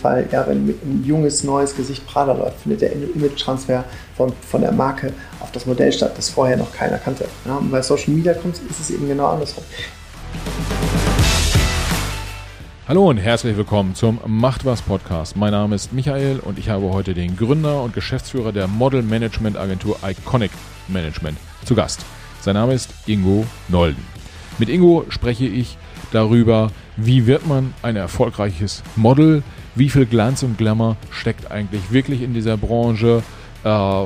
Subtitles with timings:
[0.00, 3.84] Fall, ja, wenn ein junges, neues Gesicht Prada läuft, findet der Image-Transfer
[4.16, 7.26] von, von der Marke auf das Modell statt, das vorher noch keiner kannte.
[7.44, 9.62] Ja, und bei Social Media kommt, ist es eben genau andersrum.
[12.88, 15.36] Hallo und herzlich willkommen zum Macht was Podcast.
[15.36, 19.56] Mein Name ist Michael und ich habe heute den Gründer und Geschäftsführer der Model Management
[19.56, 20.50] Agentur Iconic
[20.88, 22.04] Management zu Gast.
[22.40, 24.02] Sein Name ist Ingo Nolden.
[24.58, 25.76] Mit Ingo spreche ich
[26.10, 29.42] darüber, wie wird man ein erfolgreiches Model,
[29.74, 33.22] wie viel Glanz und Glamour steckt eigentlich wirklich in dieser Branche,
[33.64, 34.04] äh,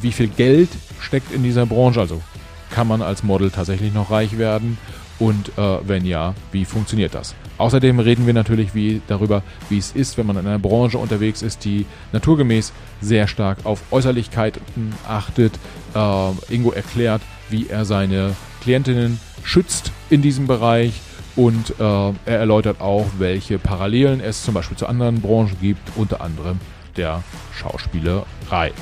[0.00, 0.70] wie viel Geld
[1.00, 2.22] steckt in dieser Branche, also
[2.70, 4.78] kann man als Model tatsächlich noch reich werden
[5.18, 7.34] und äh, wenn ja, wie funktioniert das?
[7.58, 11.42] Außerdem reden wir natürlich wie, darüber, wie es ist, wenn man in einer Branche unterwegs
[11.42, 15.52] ist, die naturgemäß sehr stark auf Äußerlichkeiten achtet.
[15.94, 17.20] Äh, Ingo erklärt,
[17.50, 21.00] wie er seine Klientinnen schützt in diesem Bereich
[21.38, 26.20] und äh, er erläutert auch, welche Parallelen es zum Beispiel zu anderen Branchen gibt, unter
[26.20, 26.58] anderem
[26.96, 27.22] der
[27.54, 28.72] Schauspielerei.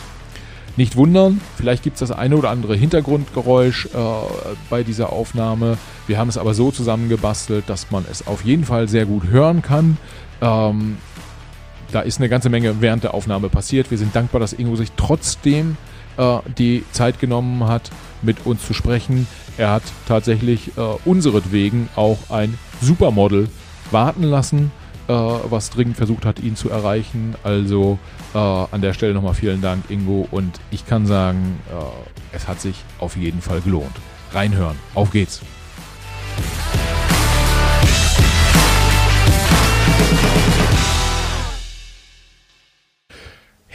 [0.78, 3.98] Nicht wundern, vielleicht gibt es das eine oder andere Hintergrundgeräusch äh,
[4.70, 5.76] bei dieser Aufnahme.
[6.06, 9.60] Wir haben es aber so zusammengebastelt, dass man es auf jeden Fall sehr gut hören
[9.60, 9.98] kann.
[10.40, 10.96] Ähm,
[11.92, 13.90] da ist eine ganze Menge während der Aufnahme passiert.
[13.90, 15.76] Wir sind dankbar, dass Ingo sich trotzdem
[16.16, 17.90] äh, die Zeit genommen hat,
[18.22, 19.26] mit uns zu sprechen.
[19.58, 23.48] Er hat tatsächlich äh, unseretwegen auch ein Supermodel
[23.90, 24.72] warten lassen
[25.08, 27.34] äh, was dringend versucht hat, ihn zu erreichen.
[27.44, 27.98] Also
[28.34, 30.26] äh, an der Stelle nochmal vielen Dank, Ingo.
[30.30, 33.94] Und ich kann sagen, äh, es hat sich auf jeden Fall gelohnt.
[34.32, 34.76] Reinhören.
[34.94, 35.42] Auf geht's.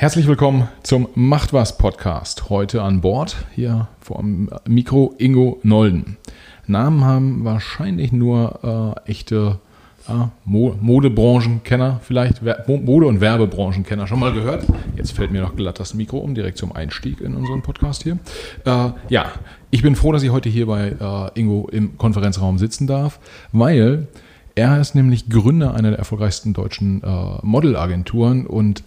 [0.02, 2.50] Herzlich willkommen zum Macht was Podcast.
[2.50, 6.18] Heute an Bord hier vor dem Mikro Ingo Nolden.
[6.66, 9.60] Namen haben wahrscheinlich nur äh, echte
[10.08, 14.66] ja, Modebranchenkenner vielleicht, Mode- und Werbebranchenkenner schon mal gehört.
[14.96, 18.18] Jetzt fällt mir noch glatt das Mikro um, direkt zum Einstieg in unseren Podcast hier.
[18.66, 19.32] Äh, ja,
[19.70, 23.20] ich bin froh, dass ich heute hier bei äh, Ingo im Konferenzraum sitzen darf,
[23.52, 24.08] weil
[24.56, 28.84] er ist nämlich Gründer einer der erfolgreichsten deutschen äh, Modelagenturen und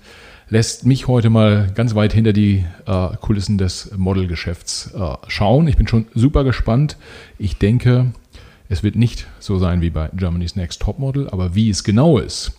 [0.48, 5.68] lässt mich heute mal ganz weit hinter die äh, Kulissen des Modelgeschäfts äh, schauen.
[5.68, 6.96] Ich bin schon super gespannt.
[7.38, 8.12] Ich denke,
[8.68, 12.52] es wird nicht so sein wie bei Germany's Next Topmodel, aber wie es genau ist,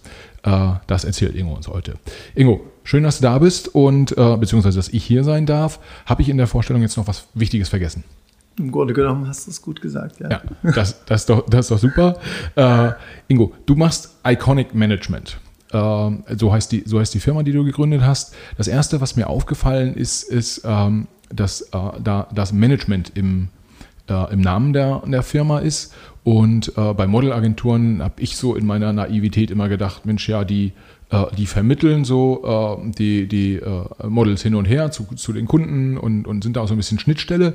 [0.44, 1.96] äh, das erzählt Ingo uns heute.
[2.36, 5.80] Ingo, schön, dass du da bist und äh, beziehungsweise, dass ich hier sein darf.
[6.06, 8.04] Habe ich in der Vorstellung jetzt noch was Wichtiges vergessen?
[8.58, 10.30] Im Grunde genommen hast du es gut gesagt, ja.
[10.30, 12.20] Ja, das, das, ist, doch, das ist doch super.
[12.56, 12.92] Äh,
[13.28, 15.38] Ingo, du machst Iconic Management.
[15.76, 18.34] Äh, so, heißt die, so heißt die Firma, die du gegründet hast.
[18.58, 23.50] Das erste, was mir aufgefallen ist, ist, ähm, dass äh, da das Management im
[24.08, 25.94] äh, im Namen der, der Firma ist.
[26.24, 30.74] Und äh, bei Modelagenturen habe ich so in meiner Naivität immer gedacht, Mensch, ja, die,
[31.10, 33.60] äh, die vermitteln so äh, die, die
[34.08, 36.78] Models hin und her zu, zu den Kunden und, und sind da auch so ein
[36.78, 37.54] bisschen Schnittstelle.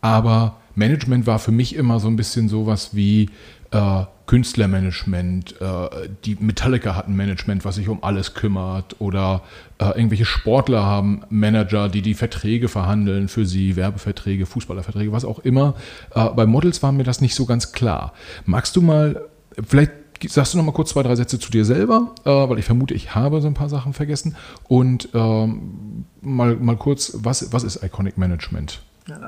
[0.00, 3.30] Aber Management war für mich immer so ein bisschen sowas wie
[3.70, 9.42] äh, Künstlermanagement, äh, die Metallica hatten Management, was sich um alles kümmert oder
[9.78, 15.40] äh, irgendwelche Sportler haben Manager, die die Verträge verhandeln für sie, Werbeverträge, Fußballerverträge, was auch
[15.40, 15.74] immer.
[16.14, 18.12] Äh, bei Models war mir das nicht so ganz klar.
[18.44, 19.28] Magst du mal,
[19.66, 19.92] vielleicht
[20.28, 23.16] sagst du noch mal kurz zwei, drei Sätze zu dir selber, weil ich vermute, ich
[23.16, 24.36] habe so ein paar Sachen vergessen
[24.68, 28.82] und ähm, mal, mal kurz, was, was ist Iconic Management?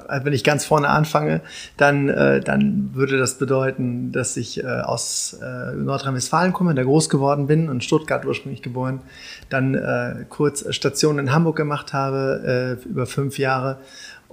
[0.06, 1.40] Also wenn ich ganz vorne anfange,
[1.76, 7.08] dann, äh, dann würde das bedeuten, dass ich äh, aus äh, Nordrhein-Westfalen komme, da groß
[7.08, 9.00] geworden bin und Stuttgart ursprünglich geboren,
[9.50, 13.78] dann äh, kurz Station in Hamburg gemacht habe, äh, über fünf Jahre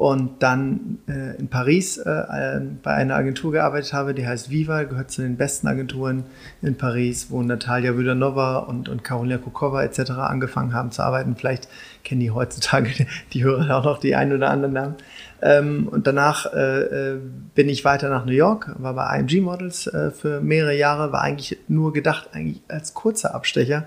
[0.02, 5.12] und dann äh, in Paris äh, bei einer Agentur gearbeitet habe, die heißt Viva, gehört
[5.12, 6.24] zu den besten Agenturen
[6.64, 10.12] in Paris, wo Natalia Wudanova und, und Karolina Kukova etc.
[10.12, 11.36] angefangen haben zu arbeiten.
[11.36, 11.68] Vielleicht
[12.04, 14.96] kennen die heutzutage die Hörer auch noch die einen oder anderen Namen.
[15.42, 17.20] Ähm, und danach äh, äh,
[17.56, 21.22] bin ich weiter nach New York, war bei IMG Models äh, für mehrere Jahre, war
[21.22, 23.86] eigentlich nur gedacht eigentlich als kurzer Abstecher,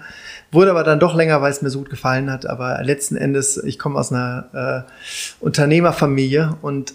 [0.51, 2.47] wurde aber dann doch länger, weil es mir so gut gefallen hat.
[2.47, 6.95] Aber letzten Endes, ich komme aus einer äh, Unternehmerfamilie und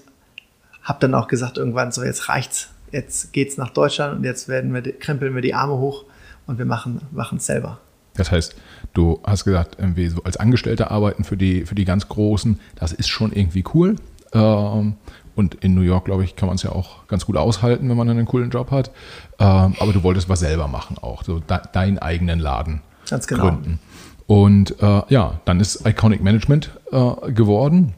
[0.83, 4.73] habe dann auch gesagt irgendwann so, jetzt reicht's, jetzt geht's nach Deutschland und jetzt werden
[4.73, 6.03] wir, krempeln wir die Arme hoch
[6.47, 6.99] und wir machen
[7.37, 7.79] es selber.
[8.15, 8.55] Das heißt,
[8.93, 12.91] du hast gesagt, irgendwie so als Angestellter arbeiten für die, für die ganz Großen, das
[12.91, 13.95] ist schon irgendwie cool.
[14.33, 14.95] Ähm,
[15.35, 17.95] und in New York, glaube ich, kann man es ja auch ganz gut aushalten, wenn
[17.95, 18.91] man einen coolen Job hat.
[19.39, 23.43] Ähm, aber du wolltest was selber machen auch, so deinen eigenen Laden ganz genau.
[23.43, 23.79] gründen.
[24.27, 27.93] Und äh, ja, dann ist Iconic Management äh, geworden.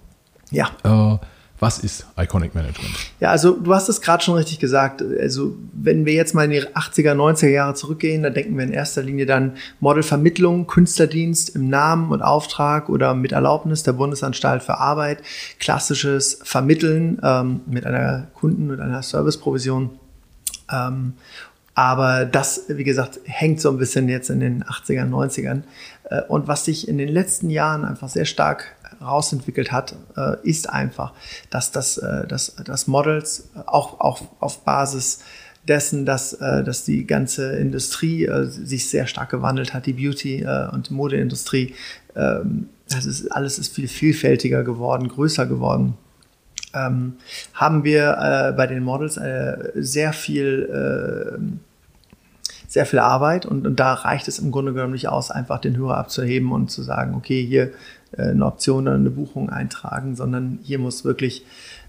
[0.51, 0.69] Ja.
[1.62, 2.90] Was ist Iconic Management?
[3.19, 5.04] Ja, also du hast es gerade schon richtig gesagt.
[5.19, 8.74] Also wenn wir jetzt mal in die 80er, 90er Jahre zurückgehen, da denken wir in
[8.74, 14.80] erster Linie dann Modelvermittlung, Künstlerdienst im Namen und Auftrag oder mit Erlaubnis der Bundesanstalt für
[14.80, 15.22] Arbeit,
[15.60, 20.00] klassisches Vermitteln ähm, mit einer Kunden- und einer Serviceprovision.
[20.72, 21.13] Ähm,
[21.75, 25.62] aber das, wie gesagt, hängt so ein bisschen jetzt in den 80ern, 90ern.
[26.06, 30.69] Äh, und was sich in den letzten Jahren einfach sehr stark rausentwickelt hat, äh, ist
[30.69, 31.13] einfach,
[31.50, 35.19] dass, das, äh, dass, dass Models auch, auch auf Basis
[35.68, 40.44] dessen, dass, äh, dass die ganze Industrie äh, sich sehr stark gewandelt hat, die Beauty-
[40.44, 41.75] äh, und Modeindustrie.
[42.15, 45.95] Ähm, das ist, alles ist viel vielfältiger geworden, größer geworden.
[46.74, 47.13] Ähm,
[47.53, 51.39] haben wir äh, bei den Models äh, sehr viel äh,
[52.68, 55.75] sehr viel Arbeit und, und da reicht es im Grunde genommen nicht aus, einfach den
[55.75, 57.71] Hörer abzuheben und zu sagen, okay, hier äh,
[58.18, 61.46] eine Option oder eine Buchung eintragen, sondern hier muss wirklich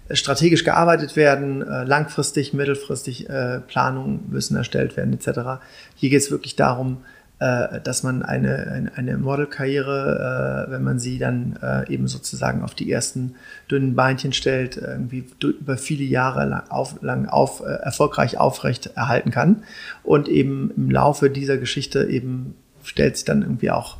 [0.08, 3.28] äh, strategisch gearbeitet werden, äh, langfristig, mittelfristig
[3.68, 5.62] Planungen müssen erstellt werden etc.
[5.94, 6.98] Hier geht es wirklich darum,
[7.38, 11.58] dass man eine, eine Modelkarriere, wenn man sie dann
[11.88, 13.34] eben sozusagen auf die ersten
[13.68, 19.64] dünnen Beinchen stellt, irgendwie über viele Jahre lang, auf, lang auf, erfolgreich aufrecht erhalten kann.
[20.04, 22.54] Und eben im Laufe dieser Geschichte eben
[22.84, 23.96] stellt sich dann irgendwie auch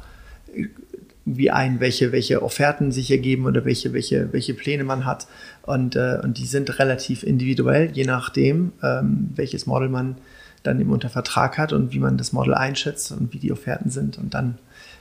[1.25, 5.27] wie ein, welche, welche Offerten sich ergeben oder welche, welche, welche Pläne man hat.
[5.63, 10.17] Und, äh, und die sind relativ individuell, je nachdem, ähm, welches Model man
[10.63, 13.91] dann eben unter Vertrag hat und wie man das Model einschätzt und wie die Offerten
[13.91, 14.19] sind.
[14.19, 14.59] Und dann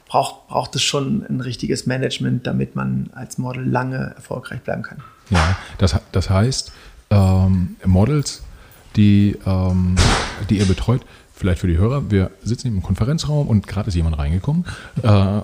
[0.08, 4.98] braucht, braucht es schon ein richtiges Management, damit man als Model lange erfolgreich bleiben kann.
[5.30, 6.72] Ja, das, das heißt,
[7.10, 8.44] ähm, Models,
[8.96, 9.96] die, ähm,
[10.50, 11.02] die ihr betreut,
[11.42, 14.64] vielleicht für die Hörer, wir sitzen im Konferenzraum und gerade ist jemand reingekommen.
[15.02, 15.40] Äh,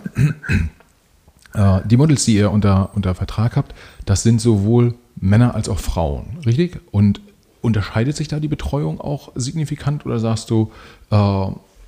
[1.54, 3.74] äh, die Models, die ihr unter, unter Vertrag habt,
[4.06, 6.80] das sind sowohl Männer als auch Frauen, richtig?
[6.92, 7.20] Und
[7.62, 10.72] unterscheidet sich da die Betreuung auch signifikant oder sagst du,
[11.10, 11.48] äh,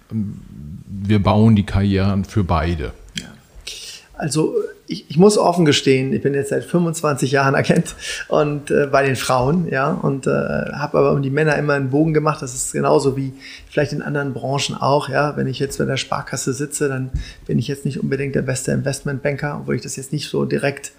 [0.09, 2.93] wir bauen die Karrieren für beide?
[4.17, 4.55] Also
[4.89, 7.95] ich, ich, muss offen gestehen, ich bin jetzt seit 25 Jahren Agent
[8.27, 11.91] und äh, bei den Frauen, ja, und äh, habe aber um die Männer immer einen
[11.91, 12.41] Bogen gemacht.
[12.41, 13.33] Das ist genauso wie
[13.69, 15.37] vielleicht in anderen Branchen auch, ja.
[15.37, 17.11] Wenn ich jetzt bei der Sparkasse sitze, dann
[17.45, 20.91] bin ich jetzt nicht unbedingt der beste Investmentbanker, obwohl ich das jetzt nicht so direkt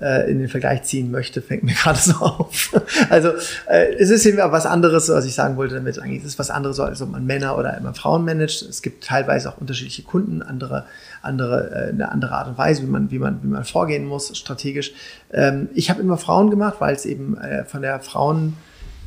[0.00, 2.70] äh, in den Vergleich ziehen möchte, fängt mir gerade so auf.
[3.10, 3.30] also
[3.66, 6.20] äh, es ist eben was anderes, was ich sagen wollte damit eigentlich.
[6.20, 8.62] Es ist was anderes, als ob man Männer oder immer Frauen managt.
[8.62, 10.84] Es gibt teilweise auch unterschiedliche Kunden, andere,
[11.28, 14.36] andere, äh, eine andere Art und Weise, wie man, wie man, wie man vorgehen muss,
[14.36, 14.92] strategisch.
[15.32, 18.54] Ähm, ich habe immer Frauen gemacht, weil es eben äh, von der Frauen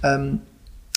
[0.03, 0.39] ähm,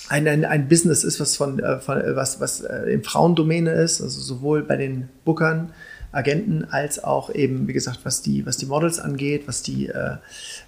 [0.08, 4.20] ein, ein, ein Business ist, was von, äh, von was, was in Frauendomäne ist, also
[4.20, 5.72] sowohl bei den Bookern
[6.14, 10.16] Agenten als auch eben, wie gesagt, was die, was die Models angeht, was die äh,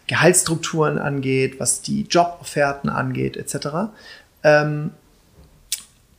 [0.08, 3.92] Gehaltsstrukturen angeht, was die Jobofferten angeht, etc.
[4.42, 4.90] Ähm,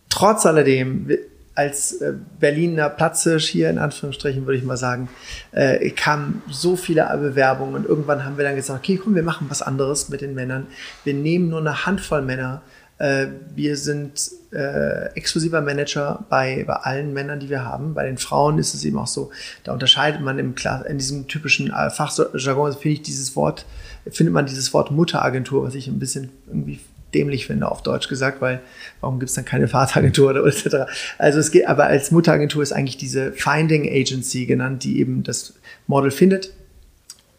[0.09, 1.09] trotz alledem,
[1.57, 5.09] als äh, Berliner Platzhirsch hier in Anführungsstrichen, würde ich mal sagen,
[5.51, 9.47] äh, kamen so viele Bewerbungen und irgendwann haben wir dann gesagt, okay, komm, wir machen
[9.49, 10.67] was anderes mit den Männern.
[11.03, 12.61] Wir nehmen nur eine Handvoll Männer
[12.99, 17.93] äh, wir sind äh, exklusiver Manager bei, bei allen Männern, die wir haben.
[17.93, 19.31] Bei den Frauen ist es eben auch so,
[19.63, 20.55] da unterscheidet man im
[20.89, 23.65] in diesem typischen äh, Fachjargon, finde ich dieses Wort,
[24.09, 26.79] findet man dieses Wort Mutteragentur, was ich ein bisschen irgendwie
[27.17, 28.61] dämlich finde, auf Deutsch gesagt, weil
[29.01, 30.89] warum gibt es dann keine Vateragentur oder etc.
[31.17, 35.55] Also es geht, aber als Mutteragentur ist eigentlich diese Finding Agency genannt, die eben das
[35.87, 36.53] Model findet,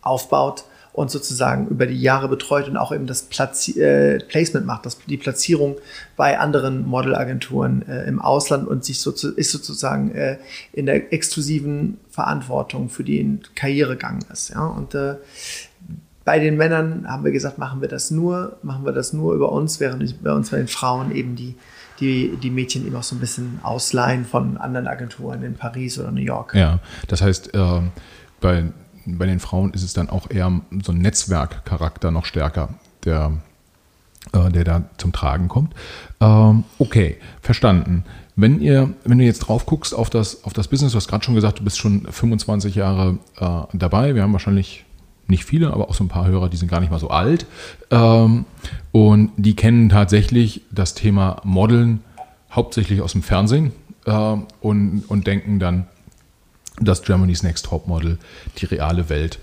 [0.02, 0.64] aufbaut
[0.98, 4.98] und sozusagen über die Jahre betreut und auch eben das Platzi äh, Placement macht, das,
[5.06, 5.76] die Platzierung
[6.16, 10.38] bei anderen Modelagenturen äh, im Ausland und sich so, ist sozusagen äh,
[10.72, 14.50] in der exklusiven Verantwortung für den Karrieregang ist.
[14.50, 14.66] Ja?
[14.66, 15.14] Und äh,
[16.28, 19.50] bei den Männern haben wir gesagt, machen wir das nur, machen wir das nur über
[19.50, 21.54] uns, während bei uns bei den Frauen eben die
[22.00, 26.12] die, die Mädchen eben auch so ein bisschen ausleihen von anderen Agenturen in Paris oder
[26.12, 26.54] New York.
[26.54, 27.80] Ja, das heißt, äh,
[28.42, 28.66] bei
[29.06, 32.74] bei den Frauen ist es dann auch eher so ein Netzwerkcharakter noch stärker,
[33.06, 33.32] der,
[34.34, 35.72] äh, der da zum Tragen kommt.
[36.20, 38.04] Ähm, okay, verstanden.
[38.36, 41.24] Wenn ihr, wenn du jetzt drauf guckst auf das, auf das Business, du hast gerade
[41.24, 44.14] schon gesagt, du bist schon 25 Jahre äh, dabei.
[44.14, 44.84] Wir haben wahrscheinlich
[45.28, 47.46] nicht viele, aber auch so ein paar Hörer, die sind gar nicht mal so alt.
[47.90, 48.44] Ähm,
[48.92, 52.00] und die kennen tatsächlich das Thema Modeln
[52.50, 53.72] hauptsächlich aus dem Fernsehen
[54.06, 55.86] äh, und, und denken dann,
[56.80, 58.18] dass Germany's Next Top Model
[58.58, 59.38] die reale Welt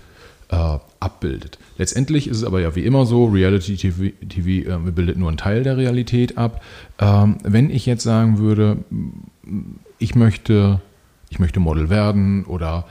[0.48, 1.58] äh, abbildet.
[1.78, 5.36] Letztendlich ist es aber ja wie immer so, Reality TV, TV äh, bildet nur einen
[5.36, 6.62] Teil der Realität ab.
[6.98, 8.78] Ähm, wenn ich jetzt sagen würde,
[9.98, 10.80] ich möchte,
[11.30, 12.86] ich möchte Model werden oder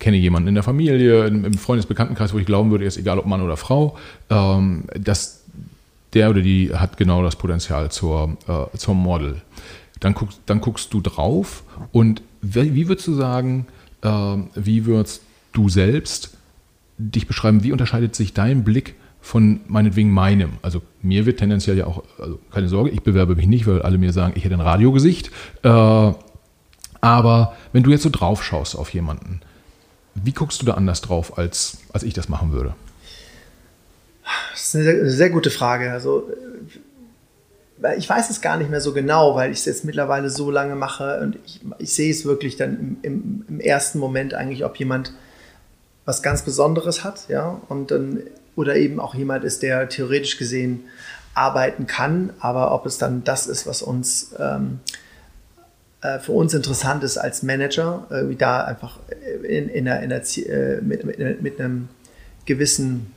[0.00, 3.42] kenne jemanden in der Familie, im Freundesbekanntenkreis, wo ich glauben würde, ist egal ob Mann
[3.42, 3.96] oder Frau,
[4.30, 5.44] ähm, dass
[6.14, 9.42] der oder die hat genau das Potenzial zur, äh, zur Model.
[10.00, 13.66] Dann guckst, dann guckst du drauf und wie, wie würdest du sagen,
[14.02, 14.08] äh,
[14.54, 16.36] wie würdest du selbst
[16.98, 20.52] dich beschreiben, wie unterscheidet sich dein Blick von meinetwegen meinem?
[20.62, 23.98] Also mir wird tendenziell ja auch, also keine Sorge, ich bewerbe mich nicht, weil alle
[23.98, 25.30] mir sagen, ich hätte ein Radiogesicht.
[25.62, 26.12] Äh,
[27.02, 29.40] aber wenn du jetzt so drauf schaust auf jemanden,
[30.14, 32.74] wie guckst du da anders drauf, als, als ich das machen würde?
[34.52, 35.92] Das ist eine sehr, sehr gute Frage.
[35.92, 36.28] Also
[37.82, 40.50] äh, ich weiß es gar nicht mehr so genau, weil ich es jetzt mittlerweile so
[40.50, 44.64] lange mache und ich, ich sehe es wirklich dann im, im, im, ersten Moment eigentlich,
[44.64, 45.12] ob jemand
[46.04, 48.20] was ganz Besonderes hat, ja, und dann,
[48.56, 50.84] oder eben auch jemand ist, der theoretisch gesehen
[51.34, 54.89] arbeiten kann, aber ob es dann das ist, was uns ähm, äh,
[56.20, 58.98] für uns interessant ist als Manager, äh, da einfach
[59.46, 61.88] in, in einer, in einer, äh, mit, mit, mit, einem
[62.46, 63.12] gewissen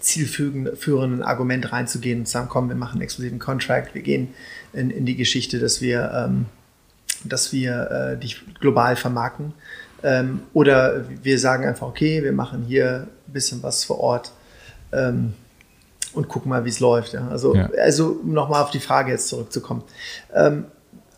[0.00, 4.34] zielführenden Argument reinzugehen und zu sagen, komm, wir machen einen exklusiven Contract, wir gehen
[4.72, 6.46] in, in die Geschichte, dass wir, ähm,
[7.24, 9.54] dass wir äh, dich global vermarkten.
[10.02, 14.32] Ähm, oder wir sagen einfach, okay, wir machen hier ein bisschen was vor Ort
[14.92, 15.34] ähm,
[16.12, 17.14] und gucken mal, wie es läuft.
[17.14, 17.28] Ja.
[17.28, 17.70] Also, ja.
[17.78, 19.82] also um nochmal auf die Frage jetzt zurückzukommen.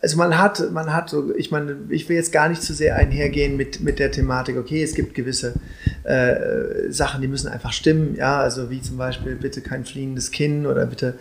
[0.03, 2.97] Also man hat, man hat so, ich meine, ich will jetzt gar nicht zu sehr
[2.97, 5.55] einhergehen mit, mit der Thematik, okay, es gibt gewisse
[6.03, 10.67] äh, Sachen, die müssen einfach stimmen, ja, also wie zum Beispiel bitte kein fliegendes Kinn
[10.67, 11.15] oder bitte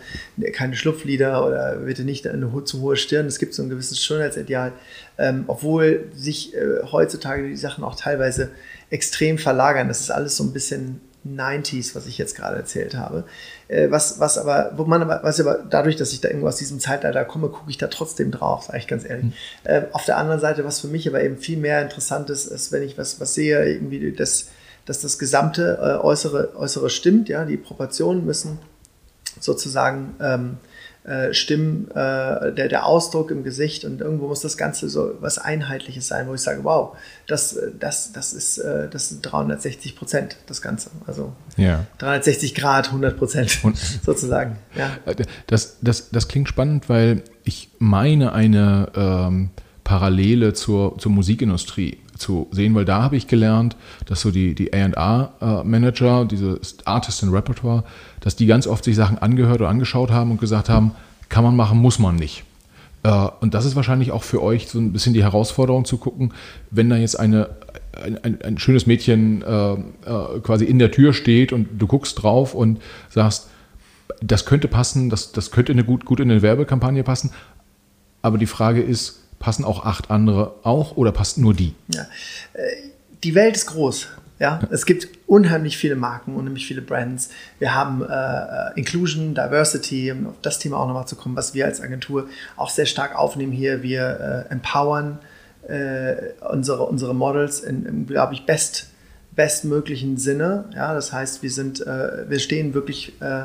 [0.52, 4.72] keine Schlupflider oder bitte nicht eine zu hohe Stirn, es gibt so ein gewisses Schönheitsideal,
[5.16, 8.50] ähm, obwohl sich äh, heutzutage die Sachen auch teilweise
[8.90, 13.24] extrem verlagern, das ist alles so ein bisschen 90s, was ich jetzt gerade erzählt habe.
[13.72, 16.56] Äh, was, was aber, wo man aber, was aber dadurch, dass ich da irgendwo aus
[16.56, 19.24] diesem Zeitalter komme, gucke ich da trotzdem drauf, sage ich ganz ehrlich.
[19.24, 19.32] Mhm.
[19.64, 22.70] Äh, auf der anderen Seite, was für mich aber eben viel mehr interessant ist, ist,
[22.70, 24.48] wenn ich was, was sehe, irgendwie, das,
[24.84, 28.58] dass das gesamte äh, Äußere, Äußere stimmt, ja, die Proportionen müssen
[29.40, 30.58] sozusagen ähm,
[31.04, 35.38] äh, Stimmen, äh, der, der Ausdruck im Gesicht und irgendwo muss das Ganze so was
[35.38, 40.36] Einheitliches sein, wo ich sage, wow, das, das, das, ist, äh, das sind 360 Prozent,
[40.46, 40.90] das Ganze.
[41.06, 41.86] Also ja.
[41.98, 43.50] 360 Grad, 100 Prozent
[44.06, 44.58] sozusagen.
[44.76, 44.96] Ja.
[45.04, 49.50] Äh, das, das, das klingt spannend, weil ich meine eine ähm,
[49.82, 54.72] Parallele zur, zur Musikindustrie zu sehen, weil da habe ich gelernt, dass so die, die
[54.72, 57.82] A&R-Manager, diese Artist and Repertoire,
[58.22, 60.92] dass die ganz oft sich Sachen angehört oder angeschaut haben und gesagt haben,
[61.28, 62.44] kann man machen, muss man nicht.
[63.02, 66.32] Äh, und das ist wahrscheinlich auch für euch so ein bisschen die Herausforderung zu gucken,
[66.70, 67.50] wenn da jetzt eine,
[68.00, 72.54] ein, ein, schönes Mädchen äh, äh, quasi in der Tür steht und du guckst drauf
[72.54, 73.48] und sagst,
[74.22, 77.32] das könnte passen, das, das könnte eine gut, gut in eine Werbekampagne passen.
[78.22, 81.74] Aber die Frage ist, passen auch acht andere auch oder passt nur die?
[81.88, 82.06] Ja.
[83.24, 84.06] Die Welt ist groß.
[84.42, 87.30] Ja, es gibt unheimlich viele Marken, unheimlich viele Brands.
[87.60, 91.64] Wir haben äh, Inclusion, Diversity, um auf das Thema auch nochmal zu kommen, was wir
[91.64, 93.84] als Agentur auch sehr stark aufnehmen hier.
[93.84, 95.20] Wir äh, empowern
[95.68, 96.14] äh,
[96.50, 98.88] unsere, unsere Models in, im, glaube ich, best,
[99.36, 100.64] bestmöglichen Sinne.
[100.74, 103.44] Ja, das heißt, wir sind, äh, wir stehen wirklich äh,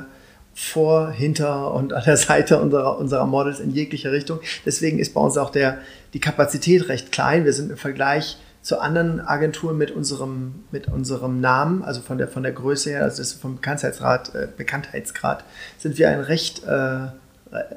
[0.55, 4.39] vor, hinter und an der Seite unserer, unserer Models in jeglicher Richtung.
[4.65, 5.77] Deswegen ist bei uns auch der,
[6.15, 7.45] die Kapazität recht klein.
[7.45, 12.27] Wir sind im Vergleich zu anderen Agenturen mit unserem, mit unserem Namen, also von der,
[12.27, 15.45] von der Größe her, also vom Bekanntheitsgrad, äh, Bekanntheitsgrad,
[15.77, 17.07] sind wir ein recht, äh,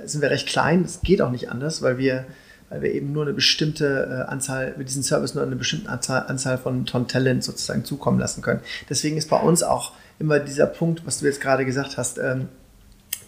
[0.04, 0.82] sind wir recht klein.
[0.82, 2.24] Das geht auch nicht anders, weil wir,
[2.70, 6.24] weil wir eben nur eine bestimmte äh, Anzahl, mit diesem Service nur eine bestimmte Anzahl,
[6.26, 8.58] Anzahl von Ton Talent sozusagen zukommen lassen können.
[8.88, 12.48] Deswegen ist bei uns auch immer dieser Punkt, was du jetzt gerade gesagt hast, ähm,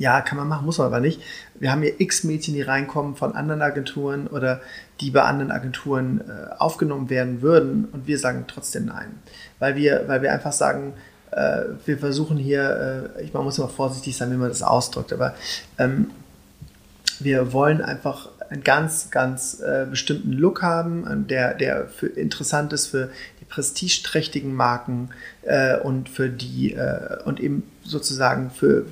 [0.02, 1.22] ja, kann man machen, muss man aber nicht.
[1.54, 4.60] Wir haben hier x Mädchen, die reinkommen von anderen Agenturen oder
[5.00, 9.20] die bei anderen Agenturen äh, aufgenommen werden würden und wir sagen trotzdem nein.
[9.60, 10.94] Weil wir, weil wir einfach sagen,
[11.30, 15.12] äh, wir versuchen hier, äh, ich man muss immer vorsichtig sein, wie man das ausdrückt,
[15.12, 15.34] aber
[15.78, 16.10] ähm,
[17.20, 22.88] wir wollen einfach einen ganz, ganz äh, bestimmten Look haben, der, der für, interessant ist
[22.88, 23.08] für
[23.52, 25.10] prestigeträchtigen Marken
[25.42, 28.86] äh, und für die äh, und eben sozusagen für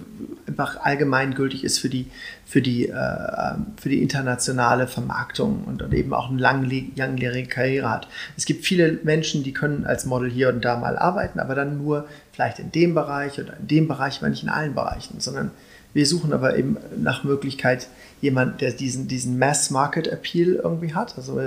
[0.46, 2.10] einfach allgemeingültig ist für die
[2.44, 7.88] für die äh, ähm, für die internationale Vermarktung und, und eben auch eine langjährige Karriere
[7.88, 8.06] hat.
[8.36, 11.78] Es gibt viele Menschen, die können als Model hier und da mal arbeiten, aber dann
[11.78, 15.52] nur vielleicht in dem Bereich oder in dem Bereich, aber nicht in allen Bereichen, sondern
[15.94, 17.88] wir suchen aber eben nach Möglichkeit
[18.20, 21.14] jemand, der diesen, diesen Mass-Market-Appeal irgendwie hat.
[21.16, 21.40] Also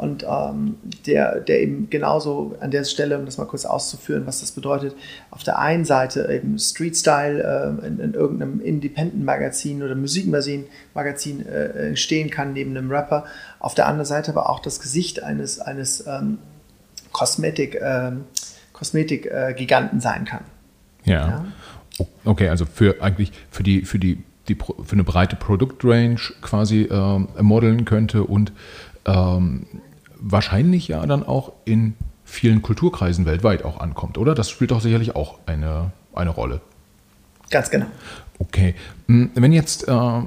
[0.00, 4.40] und ähm, der, der eben genauso an der Stelle, um das mal kurz auszuführen, was
[4.40, 4.96] das bedeutet,
[5.30, 7.42] auf der einen Seite eben Street Style
[7.82, 13.26] äh, in, in, irgendeinem Independent-Magazin oder Musikmagazin äh, stehen kann neben einem Rapper,
[13.58, 16.38] auf der anderen Seite aber auch das Gesicht eines, eines ähm,
[17.12, 18.12] Kosmetik, äh,
[18.72, 20.44] Kosmetik-Giganten sein kann.
[21.04, 21.44] Ja.
[21.98, 22.06] ja.
[22.24, 27.28] Okay, also für eigentlich für die, für die, die für eine breite Produktrange quasi ähm,
[27.38, 28.52] modeln könnte und
[29.04, 29.66] ähm,
[30.20, 34.34] wahrscheinlich ja dann auch in vielen Kulturkreisen weltweit auch ankommt, oder?
[34.34, 36.60] Das spielt doch sicherlich auch eine, eine Rolle.
[37.50, 37.86] Ganz genau.
[38.38, 38.74] Okay.
[39.06, 40.22] Hm, wenn jetzt äh,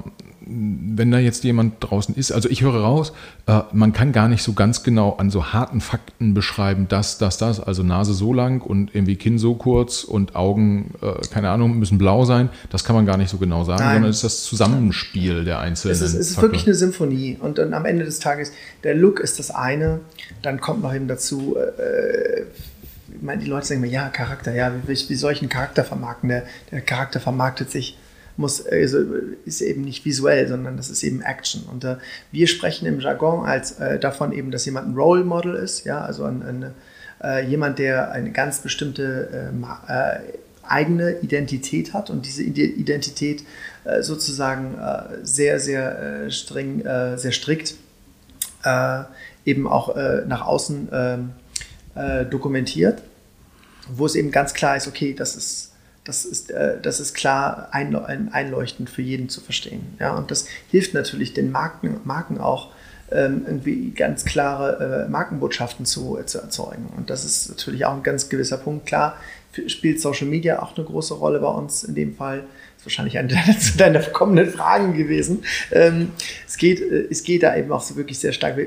[0.46, 3.12] wenn da jetzt jemand draußen ist, also ich höre raus,
[3.46, 7.38] äh, man kann gar nicht so ganz genau an so harten Fakten beschreiben, dass das,
[7.38, 11.78] das, also Nase so lang und irgendwie Kinn so kurz und Augen, äh, keine Ahnung,
[11.78, 12.50] müssen blau sein.
[12.70, 13.94] Das kann man gar nicht so genau sagen, Nein.
[13.94, 15.92] sondern es ist das Zusammenspiel der einzelnen.
[15.92, 19.20] Es ist, es ist wirklich eine Symphonie und dann am Ende des Tages, der Look
[19.20, 20.00] ist das eine,
[20.42, 22.42] dann kommt noch eben dazu, äh,
[23.14, 25.84] ich meine, die Leute sagen mir, ja, Charakter, ja, wie, wie soll ich einen Charakter
[25.84, 26.28] vermarkten?
[26.28, 27.96] Der, der Charakter vermarktet sich
[28.36, 28.98] muss, also
[29.44, 31.64] ist eben nicht visuell, sondern das ist eben Action.
[31.70, 31.96] Und äh,
[32.32, 36.00] wir sprechen im Jargon als äh, davon eben, dass jemand ein Role Model ist, ja,
[36.00, 36.74] also ein, ein,
[37.22, 40.20] äh, jemand, der eine ganz bestimmte äh, äh,
[40.66, 43.44] eigene Identität hat und diese Identität
[43.84, 44.78] äh, sozusagen
[45.22, 46.80] sehr, sehr streng,
[47.16, 47.74] sehr strikt
[49.44, 49.94] eben auch
[50.26, 51.30] nach außen ähm,
[52.30, 53.02] dokumentiert,
[53.90, 55.73] wo es eben ganz klar ist, okay, das ist
[56.04, 59.96] das ist, äh, das ist klar einleuchtend für jeden zu verstehen.
[59.98, 60.16] Ja?
[60.16, 62.70] Und das hilft natürlich den Marken, Marken auch,
[63.10, 66.86] ähm, irgendwie ganz klare äh, Markenbotschaften zu, äh, zu erzeugen.
[66.96, 68.86] Und das ist natürlich auch ein ganz gewisser Punkt.
[68.86, 69.16] Klar
[69.66, 72.44] spielt Social Media auch eine große Rolle bei uns in dem Fall.
[72.76, 73.28] Ist wahrscheinlich eine
[73.76, 75.44] deiner kommenden Fragen gewesen.
[75.70, 76.12] Ähm,
[76.46, 78.58] es, geht, äh, es geht da eben auch so wirklich sehr stark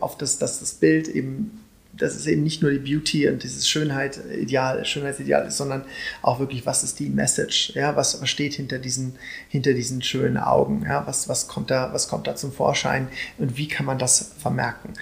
[0.00, 1.60] auf das, dass das Bild eben
[1.98, 5.84] dass es eben nicht nur die Beauty und dieses Schönheit, Ideal, Schönheitsideal ist, sondern
[6.22, 9.16] auch wirklich, was ist die Message, ja, was, was steht hinter diesen,
[9.48, 13.56] hinter diesen schönen Augen, ja, was, was, kommt da, was kommt da zum Vorschein und
[13.56, 14.94] wie kann man das vermerken.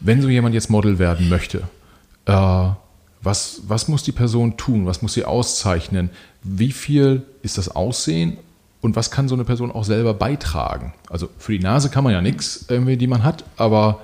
[0.00, 1.62] Wenn so jemand jetzt Model werden möchte,
[2.26, 2.68] äh,
[3.22, 6.10] was, was muss die Person tun, was muss sie auszeichnen,
[6.42, 8.36] wie viel ist das Aussehen?
[8.82, 10.92] Und was kann so eine Person auch selber beitragen?
[11.08, 14.02] Also für die Nase kann man ja nichts, die man hat, aber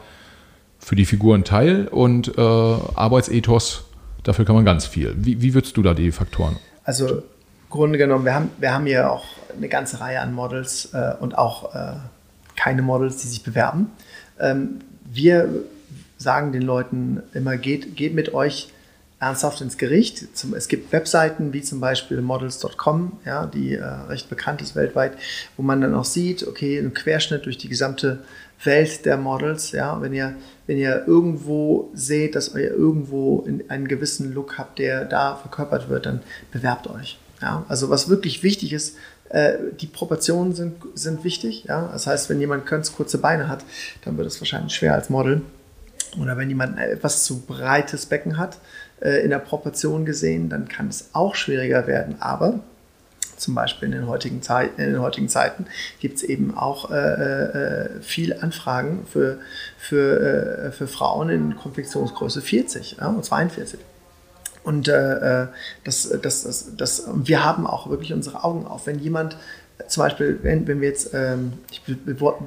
[0.81, 3.85] für die Figuren teil und äh, Arbeitsethos,
[4.25, 5.15] dafür kann man ganz viel.
[5.17, 6.57] Wie, wie würdest du da die Faktoren?
[6.85, 7.23] Also im
[7.69, 9.25] Grunde genommen, wir haben, wir haben hier auch
[9.57, 11.93] eine ganze Reihe an Models äh, und auch äh,
[12.57, 13.91] keine Models, die sich bewerben.
[14.41, 15.49] Ähm, wir
[16.17, 18.73] sagen den Leuten immer, geht, geht mit euch
[19.21, 20.25] ernsthaft ins Gericht.
[20.57, 25.13] Es gibt Webseiten wie zum Beispiel models.com, ja, die äh, recht bekannt ist weltweit,
[25.57, 28.21] wo man dann auch sieht, okay, ein Querschnitt durch die gesamte
[28.65, 29.73] Welt der Models.
[29.73, 30.35] Ja, wenn ihr,
[30.67, 36.07] wenn ihr irgendwo seht, dass ihr irgendwo einen gewissen Look habt, der da verkörpert wird,
[36.07, 37.19] dann bewerbt euch.
[37.43, 38.97] Ja, also was wirklich wichtig ist,
[39.29, 41.65] äh, die Proportionen sind, sind wichtig.
[41.65, 43.65] Ja, das heißt, wenn jemand ganz kurze Beine hat,
[44.05, 45.43] dann wird es wahrscheinlich schwer als Model.
[46.21, 48.59] Oder wenn jemand etwas zu breites Becken hat,
[49.01, 52.17] äh, in der Proportion gesehen, dann kann es auch schwieriger werden.
[52.21, 52.61] Aber
[53.37, 55.67] zum Beispiel in den heutigen, Zeit, in den heutigen Zeiten
[55.99, 59.39] gibt es eben auch äh, äh, viel Anfragen für,
[59.79, 63.81] für, äh, für Frauen in Konfektionsgröße 40 ja, und 42.
[64.63, 65.47] Und äh, äh,
[65.85, 68.87] das, das, das, das, wir haben auch wirklich unsere Augen auf.
[68.87, 69.37] Wenn jemand
[69.89, 71.83] zum Beispiel, wenn, wenn wir jetzt, ähm, ich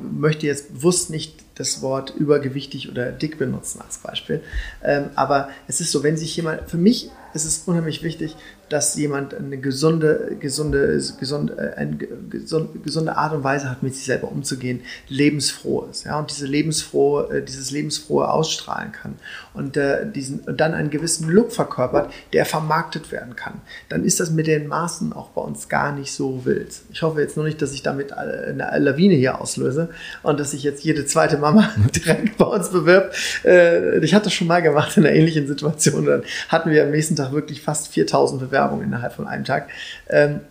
[0.01, 4.41] möchte jetzt bewusst nicht das Wort übergewichtig oder dick benutzen als Beispiel,
[4.83, 8.35] ähm, aber es ist so, wenn sich jemand, für mich ist es unheimlich wichtig,
[8.73, 14.05] dass jemand eine gesunde, gesunde, gesunde, äh, eine gesunde Art und Weise hat, mit sich
[14.05, 19.13] selber umzugehen, lebensfroh ist, ja, und diese lebensfrohe, äh, dieses lebensfrohe ausstrahlen kann
[19.53, 23.61] und äh, diesen, dann einen gewissen Look verkörpert, der vermarktet werden kann.
[23.89, 26.73] Dann ist das mit den Maßen auch bei uns gar nicht so wild.
[26.91, 29.89] Ich hoffe jetzt nur nicht, dass ich damit eine Lawine hier auslöse
[30.23, 33.15] und dass sich jetzt jede zweite Mama direkt bei uns bewirbt.
[33.45, 36.07] Äh, ich hatte das schon mal gemacht in einer ähnlichen Situation.
[36.07, 39.69] Dann hatten wir am nächsten Tag wirklich fast 4000 Bewerbungen Werbung innerhalb von einem Tag.
[40.09, 40.41] Ähm,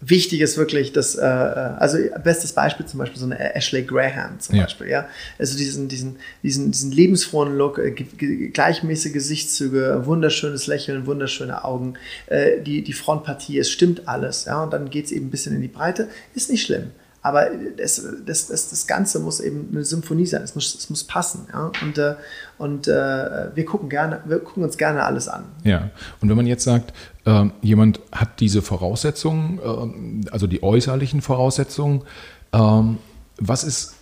[0.00, 4.56] wichtig ist wirklich, dass, äh, also bestes Beispiel zum Beispiel so eine Ashley Graham zum
[4.56, 4.62] ja.
[4.64, 5.08] Beispiel, ja.
[5.38, 11.94] Also diesen, diesen, diesen, diesen lebensfrohen Look, äh, gleichmäßige Gesichtszüge, wunderschönes Lächeln, wunderschöne Augen,
[12.26, 14.62] äh, die, die Frontpartie, es stimmt alles, ja.
[14.62, 16.90] Und dann geht es eben ein bisschen in die Breite, ist nicht schlimm.
[17.20, 21.04] Aber das, das, das, das Ganze muss eben eine Symphonie sein, es muss, es muss
[21.04, 21.48] passen.
[21.52, 21.72] Ja?
[21.82, 22.14] Und, äh,
[22.58, 25.44] und äh, wir, gucken gerne, wir gucken uns gerne alles an.
[25.64, 26.92] Ja, und wenn man jetzt sagt,
[27.24, 32.02] äh, jemand hat diese Voraussetzungen, äh, also die äußerlichen Voraussetzungen,
[32.52, 32.98] ähm,
[33.38, 33.94] was ist,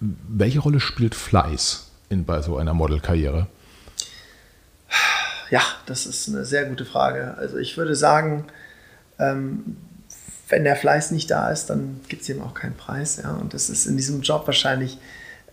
[0.00, 3.46] welche Rolle spielt Fleiß in, bei so einer Modelkarriere?
[5.50, 7.36] Ja, das ist eine sehr gute Frage.
[7.38, 8.44] Also ich würde sagen,
[9.18, 9.76] ähm,
[10.48, 13.20] wenn der Fleiß nicht da ist, dann gibt es eben auch keinen Preis.
[13.22, 13.34] Ja?
[13.34, 14.98] Und das ist in diesem Job wahrscheinlich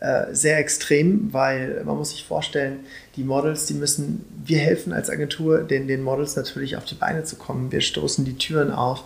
[0.01, 2.79] äh, sehr extrem, weil man muss sich vorstellen,
[3.15, 7.23] die Models, die müssen, wir helfen als Agentur den, den Models natürlich auf die Beine
[7.23, 7.71] zu kommen.
[7.71, 9.03] Wir stoßen die Türen auf,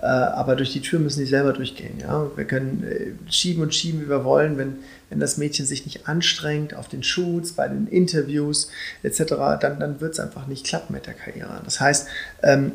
[0.00, 1.98] äh, aber durch die Tür müssen die selber durchgehen.
[2.00, 2.30] Ja?
[2.36, 4.76] Wir können äh, schieben und schieben, wie wir wollen, wenn,
[5.10, 8.70] wenn das Mädchen sich nicht anstrengt auf den Shoots, bei den Interviews
[9.02, 11.60] etc., dann, dann wird es einfach nicht klappen mit der Karriere.
[11.64, 12.06] Das heißt,
[12.42, 12.72] ähm,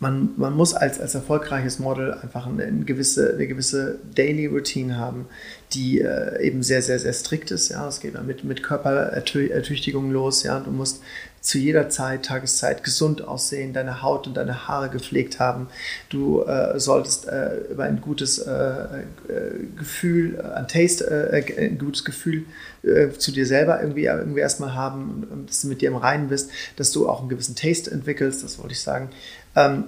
[0.00, 4.96] man, man muss als, als erfolgreiches Model einfach eine, eine, gewisse, eine gewisse Daily Routine
[4.96, 5.26] haben,
[5.74, 7.68] die äh, eben sehr, sehr, sehr strikt ist.
[7.68, 10.42] Ja, es geht mit, mit Körperertüchtigung los.
[10.42, 11.02] Ja, du musst
[11.42, 15.68] zu jeder Zeit, Tageszeit gesund aussehen, deine Haut und deine Haare gepflegt haben.
[16.08, 19.04] Du äh, solltest äh, über ein gutes äh, äh
[19.76, 22.44] Gefühl, äh, ein Taste, äh, ein gutes Gefühl
[23.18, 26.92] zu dir selber irgendwie, irgendwie erstmal haben, dass du mit dir im Reinen bist, dass
[26.92, 29.10] du auch einen gewissen Taste entwickelst, das wollte ich sagen.
[29.56, 29.84] Ähm,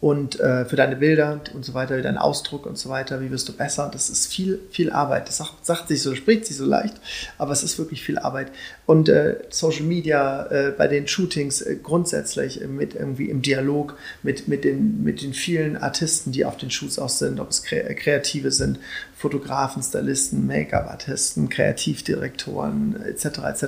[0.00, 3.50] und äh, für deine Bilder und so weiter, deinen Ausdruck und so weiter, wie wirst
[3.50, 3.90] du besser?
[3.92, 5.28] Das ist viel, viel Arbeit.
[5.28, 6.94] Das sagt, sagt sich so, spricht sich so leicht,
[7.36, 8.50] aber es ist wirklich viel Arbeit.
[8.86, 14.48] Und äh, Social Media äh, bei den Shootings äh, grundsätzlich mit irgendwie im Dialog mit,
[14.48, 18.52] mit, den, mit den vielen Artisten, die auf den Shoots auch sind, ob es Kreative
[18.52, 18.78] sind,
[19.20, 23.26] Fotografen, Stylisten, Make-up-Artisten, Kreativdirektoren etc.
[23.50, 23.64] etc.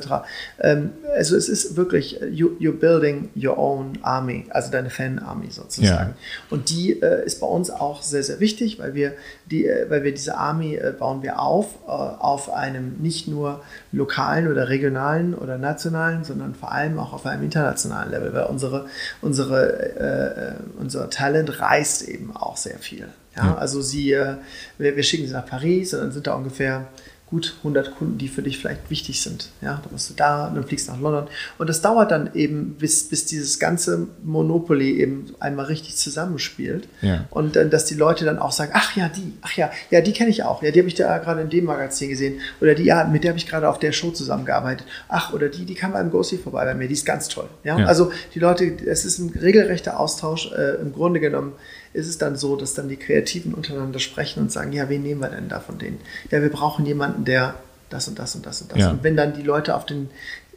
[0.59, 6.11] Ähm, also es ist wirklich, you, you're building your own army, also deine Fan-Army sozusagen.
[6.11, 6.17] Ja.
[6.49, 9.13] Und die äh, ist bei uns auch sehr, sehr wichtig, weil wir,
[9.51, 13.63] die, äh, weil wir diese Army äh, bauen wir auf, auf einem nicht nur
[13.93, 18.87] lokalen oder regionalen oder nationalen, sondern vor allem auch auf einem internationalen Level, weil unsere,
[19.21, 23.09] unsere, unser Talent reist eben auch sehr viel.
[23.37, 23.57] Ja.
[23.57, 24.37] Also sie, äh,
[24.79, 26.89] wir, wir, schicken sie nach Paris und dann sind da ungefähr
[27.33, 29.49] gut 100 Kunden, die für dich vielleicht wichtig sind.
[29.63, 32.75] Ja, dann musst du da, dann fliegst du nach London und das dauert dann eben,
[32.75, 37.25] bis, bis dieses ganze Monopoly eben einmal richtig zusammenspielt ja.
[37.31, 40.13] und dann, dass die Leute dann auch sagen, ach ja, die, ach ja, ja, die
[40.13, 42.85] kenne ich auch, ja, die habe ich da gerade in dem Magazin gesehen oder die,
[42.85, 44.87] ja, mit der habe ich gerade auf der Show zusammengearbeitet.
[45.09, 47.49] Ach, oder die, die kam beim Ghosty vorbei bei mir, die ist ganz toll.
[47.65, 47.87] Ja, ja.
[47.87, 51.55] also die Leute, es ist ein regelrechter Austausch, äh, im Grunde genommen
[51.93, 55.21] ist es dann so, dass dann die Kreativen untereinander sprechen und sagen, ja, wen nehmen
[55.21, 56.01] wir denn da von denen?
[56.31, 57.55] Ja, wir brauchen jemanden, der
[57.91, 58.79] das und das und das und das.
[58.79, 58.91] Ja.
[58.91, 60.09] Und wenn dann die Leute auf den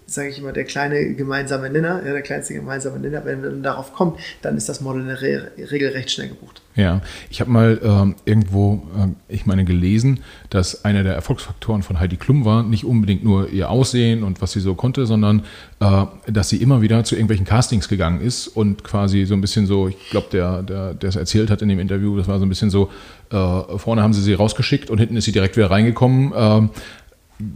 [0.08, 3.94] sage ich immer, der kleine gemeinsame Nenner, ja, der kleinste gemeinsame Nenner, wenn man darauf
[3.94, 6.62] kommt, dann ist das Model in der Re Regel recht schnell gebucht.
[6.76, 12.00] Ja, ich habe mal ähm, irgendwo, äh, ich meine, gelesen, dass einer der Erfolgsfaktoren von
[12.00, 15.44] Heidi Klum war, nicht unbedingt nur ihr Aussehen und was sie so konnte, sondern
[15.80, 19.66] äh, dass sie immer wieder zu irgendwelchen Castings gegangen ist und quasi so ein bisschen
[19.66, 22.46] so, ich glaube, der, der, der es erzählt hat in dem Interview, das war so
[22.46, 22.92] ein bisschen so,
[23.32, 26.70] äh, vorne haben sie sie rausgeschickt und hinten ist sie direkt wieder reingekommen ähm,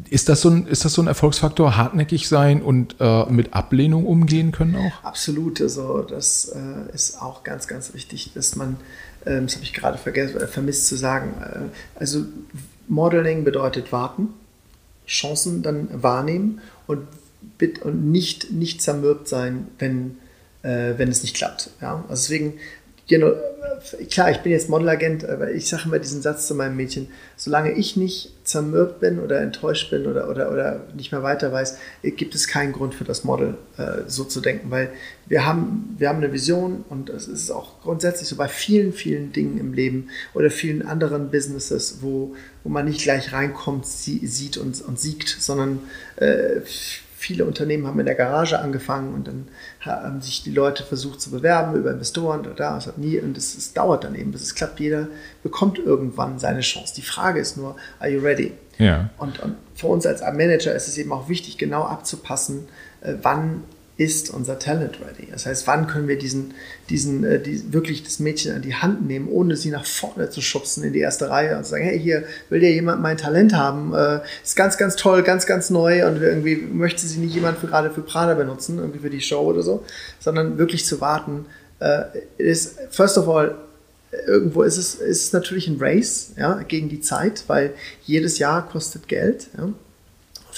[0.09, 4.05] ist das, so ein, ist das so ein Erfolgsfaktor, hartnäckig sein und äh, mit Ablehnung
[4.05, 5.03] umgehen können auch?
[5.03, 5.61] Absolut.
[5.61, 8.77] Also das äh, ist auch ganz, ganz wichtig, dass man,
[9.23, 12.25] äh, das habe ich gerade vergessen, äh, vermisst zu sagen, äh, also
[12.89, 14.29] Modeling bedeutet warten,
[15.07, 17.07] Chancen dann wahrnehmen und,
[17.81, 20.17] und nicht, nicht zermürbt sein, wenn,
[20.61, 21.71] äh, wenn es nicht klappt.
[21.81, 22.03] Ja?
[22.09, 22.55] Also deswegen
[23.09, 23.33] genau,
[24.09, 27.71] klar, ich bin jetzt Modelagent, aber ich sage immer diesen Satz zu meinem Mädchen, solange
[27.73, 32.35] ich nicht zermürbt bin oder enttäuscht bin oder, oder, oder nicht mehr weiter weiß, gibt
[32.35, 34.91] es keinen Grund für das Model äh, so zu denken, weil
[35.27, 39.33] wir haben, wir haben eine Vision und es ist auch grundsätzlich so bei vielen, vielen
[39.33, 44.57] Dingen im Leben oder vielen anderen Businesses, wo, wo man nicht gleich reinkommt, sie, sieht
[44.57, 45.79] und, und siegt, sondern
[46.17, 46.61] äh,
[47.19, 49.49] viele Unternehmen haben in der Garage angefangen und dann
[49.81, 52.77] haben sich die Leute versucht zu bewerben über Investoren oder da.
[52.77, 54.79] Es hat nie, und es, es dauert dann eben, bis es klappt.
[54.79, 55.09] Jeder
[55.43, 56.93] bekommt irgendwann seine Chance.
[56.95, 58.53] Die Frage ist nur, are you ready?
[58.77, 59.09] Ja.
[59.17, 62.69] Und, und für uns als Manager ist es eben auch wichtig, genau abzupassen,
[63.01, 63.63] äh, wann
[63.99, 65.27] ist unser Talent ready?
[65.29, 66.53] Das heißt, wann können wir diesen,
[66.89, 70.41] diesen, äh, die, wirklich das Mädchen an die Hand nehmen, ohne sie nach vorne zu
[70.41, 73.53] schubsen in die erste Reihe und zu sagen, hey, hier will ja jemand mein Talent
[73.53, 77.57] haben, äh, ist ganz, ganz toll, ganz, ganz neu und irgendwie möchte sie nicht jemand
[77.57, 79.83] für, gerade für Prada benutzen, irgendwie für die Show oder so,
[80.19, 81.45] sondern wirklich zu warten,
[81.79, 82.03] äh,
[82.37, 83.55] ist, first of all,
[84.27, 87.73] irgendwo ist es, ist es natürlich ein Race ja, gegen die Zeit, weil
[88.05, 89.47] jedes Jahr kostet Geld.
[89.57, 89.73] Ja.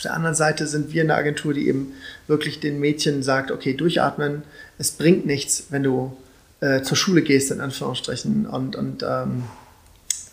[0.01, 1.93] Auf der anderen Seite sind wir eine Agentur, die eben
[2.25, 4.41] wirklich den Mädchen sagt, okay, durchatmen,
[4.79, 6.17] es bringt nichts, wenn du
[6.59, 9.43] äh, zur Schule gehst, in Anführungsstrichen, und, und ähm,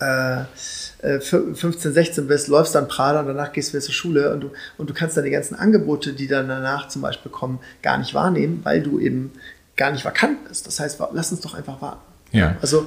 [0.01, 4.33] äh, 15, äh, 16 bist, läufst dann Prada und danach gehst du wieder zur Schule
[4.33, 7.59] und du, und du kannst dann die ganzen Angebote, die dann danach zum Beispiel kommen,
[7.83, 9.33] gar nicht wahrnehmen, weil du eben
[9.77, 10.67] gar nicht vakant bist.
[10.67, 12.01] Das heißt, lass uns doch einfach warten.
[12.33, 12.57] Ja.
[12.63, 12.87] Also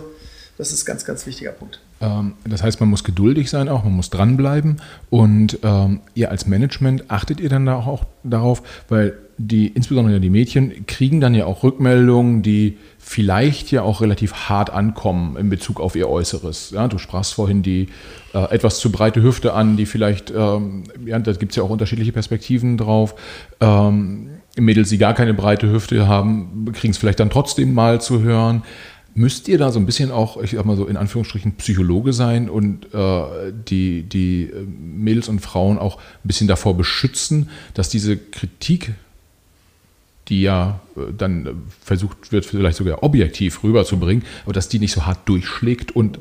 [0.62, 1.80] das ist ein ganz, ganz wichtiger Punkt.
[2.02, 4.78] Ähm, das heißt, man muss geduldig sein auch, man muss dranbleiben
[5.10, 10.30] und ähm, ihr als Management achtet ihr dann da auch darauf, weil die, insbesondere die
[10.30, 15.80] Mädchen, kriegen dann ja auch Rückmeldungen, die vielleicht ja auch relativ hart ankommen in Bezug
[15.80, 16.70] auf ihr Äußeres.
[16.70, 17.88] Ja, du sprachst vorhin die
[18.36, 21.72] äh, etwas zu breite Hüfte an, die vielleicht, ähm, ja, da gibt es ja auch
[21.72, 23.16] unterschiedliche Perspektiven drauf.
[23.62, 28.22] Ähm, Mädels, die gar keine breite Hüfte haben, kriegen es vielleicht dann trotzdem mal zu
[28.22, 28.64] hören.
[29.14, 32.50] Müsst ihr da so ein bisschen auch, ich sag mal so in Anführungsstrichen, Psychologe sein
[32.50, 38.16] und äh, die, die äh, Mädels und Frauen auch ein bisschen davor beschützen, dass diese
[38.16, 38.94] Kritik,
[40.30, 41.50] die ja äh, dann äh,
[41.84, 46.18] versucht wird, vielleicht sogar objektiv rüberzubringen, aber dass die nicht so hart durchschlägt und,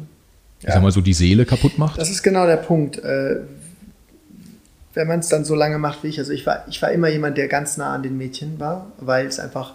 [0.58, 0.74] ich ja.
[0.74, 1.98] sag mal so, die Seele kaputt macht?
[1.98, 2.98] Das ist genau der Punkt.
[2.98, 3.36] Äh,
[4.94, 7.08] wenn man es dann so lange macht wie ich, also ich war, ich war immer
[7.08, 9.74] jemand, der ganz nah an den Mädchen war, weil es einfach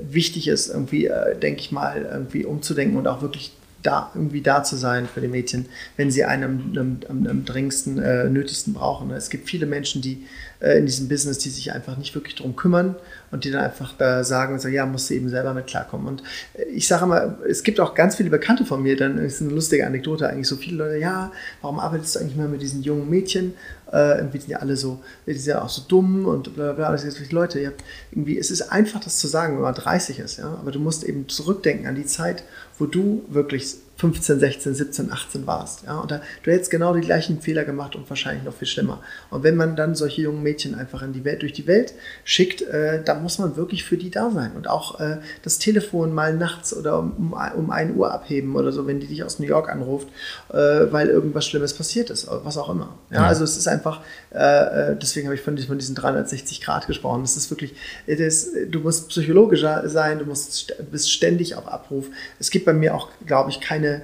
[0.00, 3.52] wichtig ist, irgendwie, äh, denke ich mal, irgendwie umzudenken und auch wirklich
[3.82, 6.76] da, irgendwie da zu sein für die Mädchen, wenn sie einen
[7.08, 9.10] am, am, dringendsten, äh, nötigsten brauchen.
[9.10, 10.26] Es gibt viele Menschen, die
[10.60, 12.94] äh, in diesem Business, die sich einfach nicht wirklich darum kümmern
[13.30, 16.06] und die dann einfach äh, sagen, so, ja, musst du eben selber mit klarkommen.
[16.06, 16.22] Und
[16.54, 19.50] äh, ich sage immer, es gibt auch ganz viele Bekannte von mir, dann ist eine
[19.50, 23.10] lustige Anekdote eigentlich, so viele Leute, ja, warum arbeitest du eigentlich mal mit diesen jungen
[23.10, 23.54] Mädchen?
[23.92, 26.90] Äh, irgendwie sind ja alle so, die sind ja auch so dumm und bla bla
[26.90, 27.02] bla.
[27.30, 30.46] Leute, ihr habt irgendwie, es ist einfach, das zu sagen, wenn man 30 ist, ja,
[30.60, 32.44] aber du musst eben zurückdenken an die Zeit,
[32.78, 35.84] wo du wirklich 15, 16, 17, 18 warst.
[35.84, 36.00] Ja?
[36.00, 39.00] Und da, du hättest genau die gleichen Fehler gemacht und wahrscheinlich noch viel schlimmer.
[39.30, 42.62] Und wenn man dann solche jungen Mädchen einfach in die Welt, durch die Welt schickt,
[42.62, 44.52] äh, dann muss man wirklich für die da sein.
[44.56, 48.88] Und auch äh, das Telefon mal nachts oder um, um 1 Uhr abheben oder so,
[48.88, 50.08] wenn die dich aus New York anruft,
[50.48, 52.98] äh, weil irgendwas Schlimmes passiert ist, was auch immer.
[53.10, 53.20] Ja?
[53.20, 53.26] ja.
[53.28, 57.22] Also es ist einfach, äh, äh, deswegen habe ich von, von, diesen 360 Grad gesprochen.
[57.22, 57.74] Es ist wirklich,
[58.06, 62.06] das, du musst psychologischer sein, du musst, bist ständig auf Abruf.
[62.38, 64.02] Es gibt bei mir auch, glaube ich, keine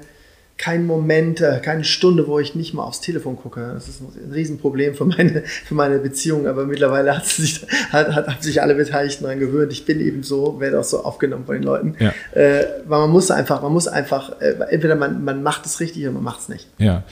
[0.58, 3.70] kein Moment, keine Stunde, wo ich nicht mal aufs Telefon gucke.
[3.74, 8.26] Das ist ein Riesenproblem für meine, für meine Beziehung, aber mittlerweile hat sich, hat, hat,
[8.26, 9.72] hat sich alle Beteiligten daran gewöhnt.
[9.72, 11.94] Ich bin eben so, werde auch so aufgenommen von den Leuten.
[12.00, 12.12] Ja.
[12.32, 16.02] Äh, weil man muss einfach, man muss einfach, äh, entweder man, man macht es richtig
[16.02, 16.66] oder man macht es nicht.
[16.78, 17.04] Ja,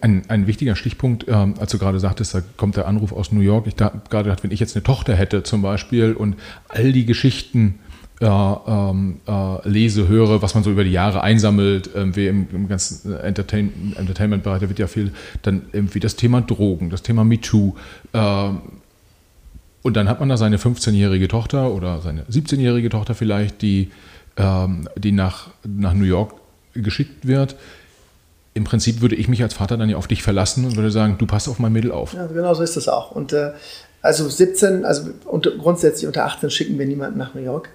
[0.00, 3.40] ein, ein wichtiger Stichpunkt, ähm, als du gerade sagtest, da kommt der Anruf aus New
[3.40, 3.66] York.
[3.68, 6.36] Ich da, gerade gedacht, wenn ich jetzt eine Tochter hätte zum Beispiel und
[6.68, 7.78] all die Geschichten,
[8.20, 12.68] äh, ähm, äh, lese, höre, was man so über die Jahre einsammelt, irgendwie im, im
[12.68, 17.74] ganzen Entertain Entertainment-Bereich, da wird ja viel, dann irgendwie das Thema Drogen, das Thema MeToo.
[18.12, 18.50] Äh,
[19.82, 23.90] und dann hat man da seine 15-jährige Tochter oder seine 17-jährige Tochter vielleicht, die,
[24.36, 26.34] ähm, die nach, nach New York
[26.74, 27.54] geschickt wird.
[28.54, 31.16] Im Prinzip würde ich mich als Vater dann ja auf dich verlassen und würde sagen,
[31.18, 32.14] du passt auf mein Mädel auf.
[32.14, 33.12] Ja, genau so ist das auch.
[33.12, 33.52] Und äh,
[34.02, 37.68] also 17, also unter, grundsätzlich unter 18 schicken wir niemanden nach New York.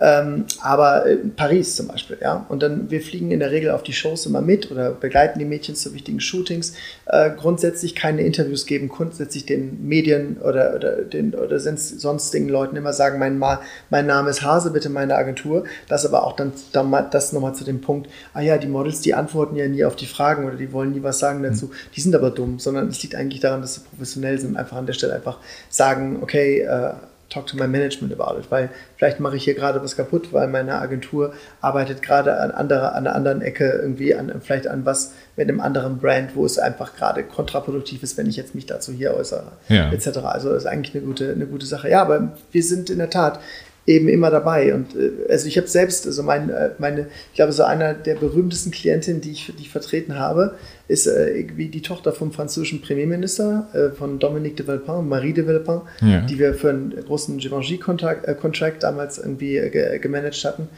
[0.00, 1.04] Ähm, aber
[1.36, 2.46] Paris zum Beispiel, ja.
[2.48, 5.44] Und dann, wir fliegen in der Regel auf die Shows immer mit oder begleiten die
[5.44, 6.72] Mädchen zu wichtigen Shootings.
[7.06, 12.94] Äh, grundsätzlich keine Interviews geben, grundsätzlich den Medien oder, oder, den, oder sonstigen Leuten immer
[12.94, 13.60] sagen, mein, Ma,
[13.90, 15.64] mein Name ist Hase, bitte meine Agentur.
[15.88, 19.12] Das aber auch dann, dann das nochmal zu dem Punkt, ah ja, die Models, die
[19.12, 21.66] antworten ja nie auf die Fragen oder die wollen nie was sagen dazu.
[21.66, 21.72] Mhm.
[21.94, 24.86] Die sind aber dumm, sondern es liegt eigentlich daran, dass sie professionell sind, einfach an
[24.86, 26.92] der Stelle einfach sagen, okay, äh,
[27.30, 30.48] talk to my management about it, weil vielleicht mache ich hier gerade was kaputt, weil
[30.48, 35.14] meine Agentur arbeitet gerade an, andere, an einer anderen Ecke irgendwie, an, vielleicht an was
[35.36, 38.92] mit einem anderen Brand, wo es einfach gerade kontraproduktiv ist, wenn ich jetzt mich dazu
[38.92, 39.90] hier äußere, ja.
[39.92, 40.18] etc.
[40.18, 41.88] Also das ist eigentlich eine gute, eine gute Sache.
[41.88, 43.38] Ja, aber wir sind in der Tat
[43.86, 44.74] eben immer dabei.
[44.74, 48.14] Und äh, also ich habe selbst, also mein, äh, meine, ich glaube, so einer der
[48.14, 50.56] berühmtesten Klientinnen, die ich, die ich vertreten habe,
[50.88, 55.46] ist äh, irgendwie die Tochter vom französischen Premierminister, äh, von Dominique de Villepin, Marie de
[55.46, 56.20] Villepin, ja.
[56.22, 60.68] die wir für einen großen Givenchy-Contract äh, damals irgendwie äh, ge gemanagt hatten.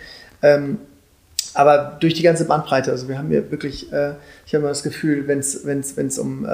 [0.42, 0.78] Ähm,
[1.54, 4.16] aber durch die ganze Bandbreite, also wir haben hier wirklich, ich habe
[4.54, 6.46] immer das Gefühl, wenn es um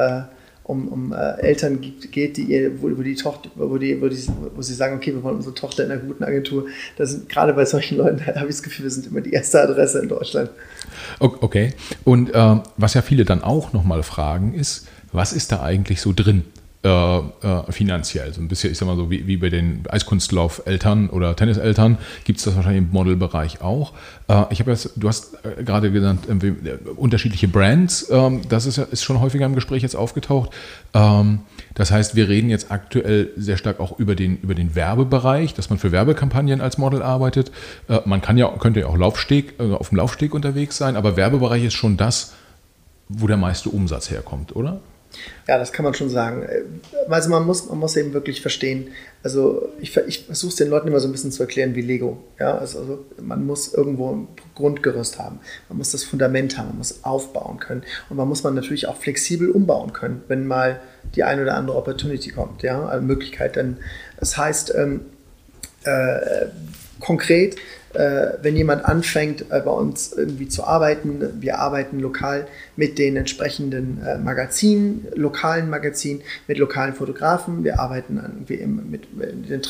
[0.69, 4.19] um, um äh, Eltern geht, die ihr, wo, wo, die Tochter, wo, die, wo, die,
[4.55, 6.67] wo sie sagen, okay, wir wollen unsere Tochter in einer guten Agentur.
[6.97, 9.63] Das sind gerade bei solchen Leuten, habe ich das Gefühl, wir sind immer die erste
[9.63, 10.51] Adresse in Deutschland.
[11.19, 11.73] Okay.
[12.05, 16.13] Und äh, was ja viele dann auch nochmal fragen, ist, was ist da eigentlich so
[16.15, 16.45] drin?
[16.85, 18.33] Äh, äh, finanziell.
[18.33, 22.39] So ein bisschen, ich sag mal so, wie, wie bei den Eiskunstlauf-Eltern oder Tenniseltern gibt
[22.39, 23.95] es das wahrscheinlich im Modelbereich auch.
[24.29, 28.09] Äh, ich habe jetzt, du hast äh, gerade genannt, äh, unterschiedliche Brands.
[28.13, 30.51] Ähm, das ist, ist schon häufiger im Gespräch jetzt aufgetaucht.
[30.95, 31.41] Ähm,
[31.75, 35.71] das heißt, wir reden jetzt aktuell sehr stark auch über den, über den Werbebereich, dass
[35.71, 37.51] man für Werbekampagnen als Model arbeitet.
[37.89, 41.65] Äh, man kann ja, könnte ja auch Laufsteg, auf dem Laufsteg unterwegs sein, aber Werbebereich
[41.65, 42.35] ist schon das,
[43.09, 44.81] wo der meiste Umsatz herkommt, oder?
[45.47, 46.47] Ja, das kann man schon sagen.
[47.09, 48.89] Also man muss, man muss eben wirklich verstehen,
[49.23, 52.19] also ich, ich versuche es den Leuten immer so ein bisschen zu erklären wie Lego.
[52.39, 55.41] Ja, also, also man muss irgendwo ein Grundgerüst haben.
[55.69, 57.83] Man muss das Fundament haben, man muss aufbauen können.
[58.11, 60.81] Und man muss man natürlich auch flexibel umbauen können, wenn mal
[61.15, 63.57] die eine oder andere Opportunity kommt, ja, eine Möglichkeit.
[63.57, 63.79] Denn
[64.19, 65.01] das heißt, ähm,
[65.85, 66.47] äh,
[67.01, 67.59] konkret äh,
[68.43, 71.41] wenn jemand anfängt, äh, bei uns irgendwie zu arbeiten.
[71.41, 72.47] Wir arbeiten lokal
[72.77, 77.65] mit den entsprechenden äh, Magazinen, lokalen Magazinen, mit lokalen Fotografen.
[77.65, 79.05] Wir arbeiten irgendwie mit,
[79.49, 79.63] den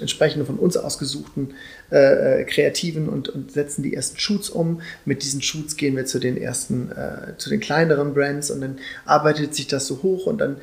[0.00, 1.54] entsprechenden von uns ausgesuchten
[1.88, 4.80] Kreativen und, und, setzen die ersten Shoots um.
[5.04, 6.90] Mit diesen Shoots gehen wir zu den ersten,
[7.38, 10.56] zu den kleineren Brands und dann arbeitet sich das so hoch und dann,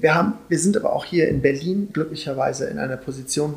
[0.00, 3.56] wir haben, wir sind aber auch hier in Berlin glücklicherweise in einer Position,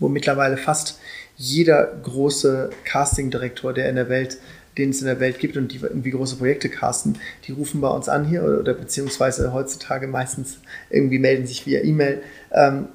[0.00, 0.98] wo mittlerweile fast
[1.42, 4.38] jeder große Casting-Direktor, der in der Welt,
[4.78, 7.88] den es in der Welt gibt und die irgendwie große Projekte casten, die rufen bei
[7.88, 12.22] uns an hier oder beziehungsweise heutzutage meistens irgendwie melden sich via E-Mail.
[12.52, 12.86] Ähm,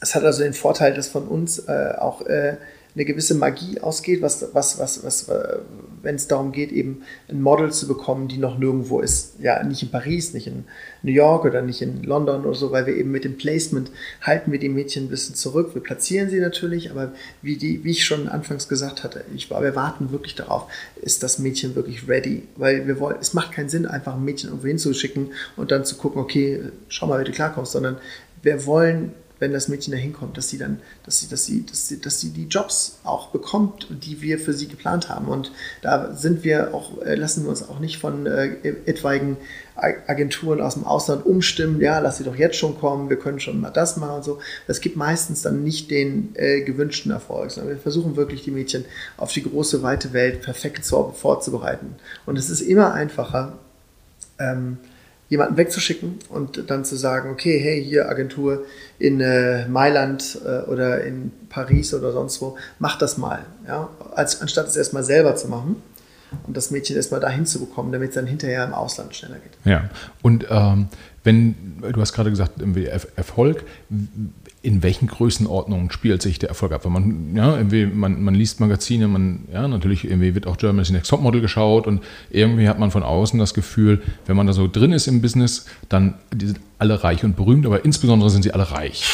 [0.00, 2.58] es hat also den Vorteil, dass von uns äh, auch äh,
[2.94, 5.58] eine gewisse Magie ausgeht, was, was, was, was, äh,
[6.02, 9.40] wenn es darum geht, eben ein Model zu bekommen, die noch nirgendwo ist.
[9.40, 10.64] Ja, nicht in Paris, nicht in
[11.02, 14.52] New York oder nicht in London oder so, weil wir eben mit dem Placement halten
[14.52, 15.74] wir die Mädchen ein bisschen zurück.
[15.74, 19.74] Wir platzieren sie natürlich, aber wie, die, wie ich schon anfangs gesagt hatte, ich, wir
[19.74, 20.70] warten wirklich darauf,
[21.02, 22.44] ist das Mädchen wirklich ready?
[22.56, 25.96] Weil wir wollen, es macht keinen Sinn, einfach ein Mädchen irgendwo hinzuschicken und dann zu
[25.96, 27.96] gucken, okay, schau mal, wie du klarkommst, sondern
[28.42, 29.12] wir wollen
[29.44, 32.18] wenn das Mädchen da hinkommt, dass sie dann, dass sie, dass sie, dass sie, dass
[32.18, 35.28] sie die Jobs auch bekommt, die wir für sie geplant haben.
[35.28, 35.52] Und
[35.82, 39.36] da sind wir auch, äh, lassen wir uns auch nicht von äh, etwaigen
[39.76, 43.60] Agenturen aus dem Ausland umstimmen, ja, lass sie doch jetzt schon kommen, wir können schon
[43.60, 44.38] mal das machen und so.
[44.66, 48.84] Das gibt meistens dann nicht den äh, gewünschten Erfolg, sondern wir versuchen wirklich die Mädchen
[49.16, 51.96] auf die große, weite Welt perfekt vorzubereiten.
[52.24, 53.58] Und es ist immer einfacher,
[54.38, 54.78] ähm,
[55.28, 58.64] jemanden wegzuschicken und dann zu sagen, okay, hey, hier Agentur
[58.98, 63.44] in äh, Mailand äh, oder in Paris oder sonst wo, mach das mal.
[63.66, 63.88] Ja?
[64.14, 65.76] Als, anstatt es erstmal selber zu machen
[66.46, 69.52] und das Mädchen erstmal dahin zu bekommen, damit es dann hinterher im Ausland schneller geht.
[69.64, 69.88] Ja,
[70.22, 70.88] und ähm,
[71.22, 72.52] wenn, du hast gerade gesagt,
[73.16, 73.64] Erfolg,
[74.64, 76.86] in welchen Größenordnungen spielt sich der Erfolg ab?
[76.86, 80.90] Wenn man, ja, irgendwie, man, man liest Magazine, man, ja, natürlich irgendwie wird auch Germany's
[80.90, 84.66] Next Topmodel geschaut und irgendwie hat man von außen das Gefühl, wenn man da so
[84.66, 88.52] drin ist im Business, dann die sind alle reich und berühmt, aber insbesondere sind sie
[88.52, 89.04] alle reich.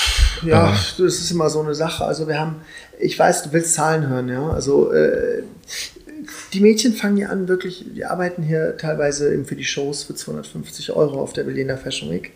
[0.45, 2.05] Ja, äh, das ist immer so eine Sache.
[2.05, 2.57] Also wir haben,
[3.01, 4.49] ich weiß, du willst Zahlen hören, ja.
[4.51, 5.43] Also äh,
[6.53, 10.15] die Mädchen fangen ja an, wirklich, die arbeiten hier teilweise eben für die Shows für
[10.15, 12.33] 250 Euro auf der Berliner Fashion Week.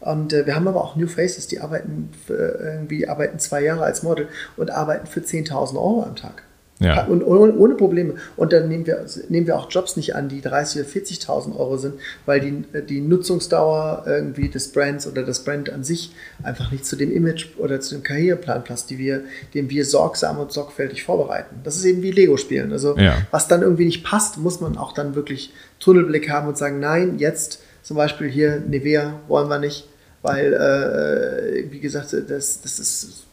[0.00, 3.84] Und äh, wir haben aber auch New Faces, die arbeiten für, irgendwie arbeiten zwei Jahre
[3.84, 6.42] als Model und arbeiten für 10.000 Euro am Tag.
[6.78, 7.06] Ja.
[7.06, 8.14] Und ohne, ohne, Probleme.
[8.36, 11.76] Und dann nehmen wir, nehmen wir auch Jobs nicht an, die 30.000 oder 40.000 Euro
[11.78, 11.94] sind,
[12.26, 16.96] weil die, die Nutzungsdauer irgendwie des Brands oder das Brand an sich einfach nicht zu
[16.96, 19.22] dem Image oder zu dem Karriereplan passt, die wir,
[19.54, 21.56] den wir sorgsam und sorgfältig vorbereiten.
[21.64, 22.70] Das ist eben wie Lego-Spielen.
[22.72, 23.16] Also ja.
[23.30, 27.18] was dann irgendwie nicht passt, muss man auch dann wirklich Tunnelblick haben und sagen, nein,
[27.18, 29.88] jetzt zum Beispiel hier Nivea wollen wir nicht,
[30.20, 33.26] weil, äh, wie gesagt, das, das ist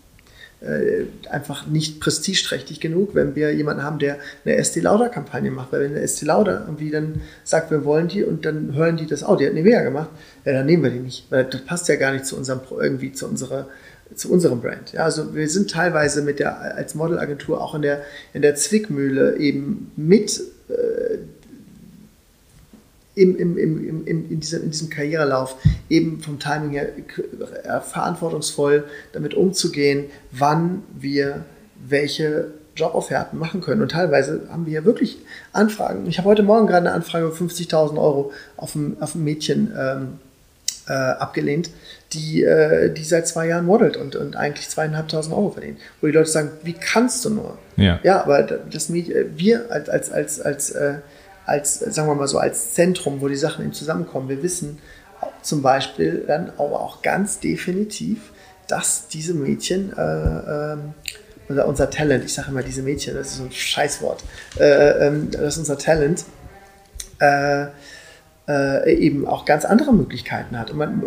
[0.62, 5.72] äh, einfach nicht prestigeträchtig genug, wenn wir jemanden haben, der eine Estee Lauder-Kampagne macht.
[5.72, 9.08] Weil wenn eine Estee Lauder irgendwie dann sagt, wir wollen die und dann hören die
[9.08, 10.10] das, oh, die hat Nivea gemacht,
[10.46, 11.32] ja, dann nehmen wir die nicht.
[11.32, 13.68] Weil das passt ja gar nicht zu unserem, irgendwie zu unserer
[14.14, 14.94] zu unserem Brand.
[14.94, 19.38] Ja, also wir sind teilweise mit der als Modelagentur auch in der in der Zwickmühle
[19.38, 20.40] eben mit
[20.70, 20.74] äh,
[23.16, 25.56] im, im, im, im, in, diesem, in diesem Karrierelauf
[25.90, 31.46] eben vom Timing her äh, verantwortungsvoll damit umzugehen, wann wir
[31.88, 33.82] welche Jobofferten machen können.
[33.82, 35.20] Und teilweise haben wir ja wirklich
[35.52, 36.08] Anfragen.
[36.08, 39.72] Ich habe heute Morgen gerade eine Anfrage für 50.000 Euro auf ein, auf ein Mädchen
[39.78, 40.20] ähm,
[40.88, 41.70] äh, abgelehnt,
[42.14, 45.80] die, äh, die seit zwei Jahren modelt und, und eigentlich zweieinhalbtausend Euro verdient.
[46.02, 47.58] Wo die Leute sagen, wie kannst du nur?
[47.78, 50.96] Ja, ja aber das, wir als, als, als, als äh,
[51.46, 54.30] als, sagen wir mal so, als Zentrum, wo die Sachen eben zusammenkommen.
[54.30, 54.80] Wir wissen
[55.42, 58.32] zum Beispiel dann aber auch ganz definitiv,
[58.68, 60.78] dass diese Mädchen, äh, äh,
[61.50, 64.24] unser, unser Talent, ich sage immer diese Mädchen, das ist so ein Scheißwort,
[64.60, 66.26] äh, ähm, das ist unser Talent,
[67.20, 67.68] äh,
[68.48, 70.72] äh, eben auch ganz andere Möglichkeiten hat.
[70.72, 71.04] Und man,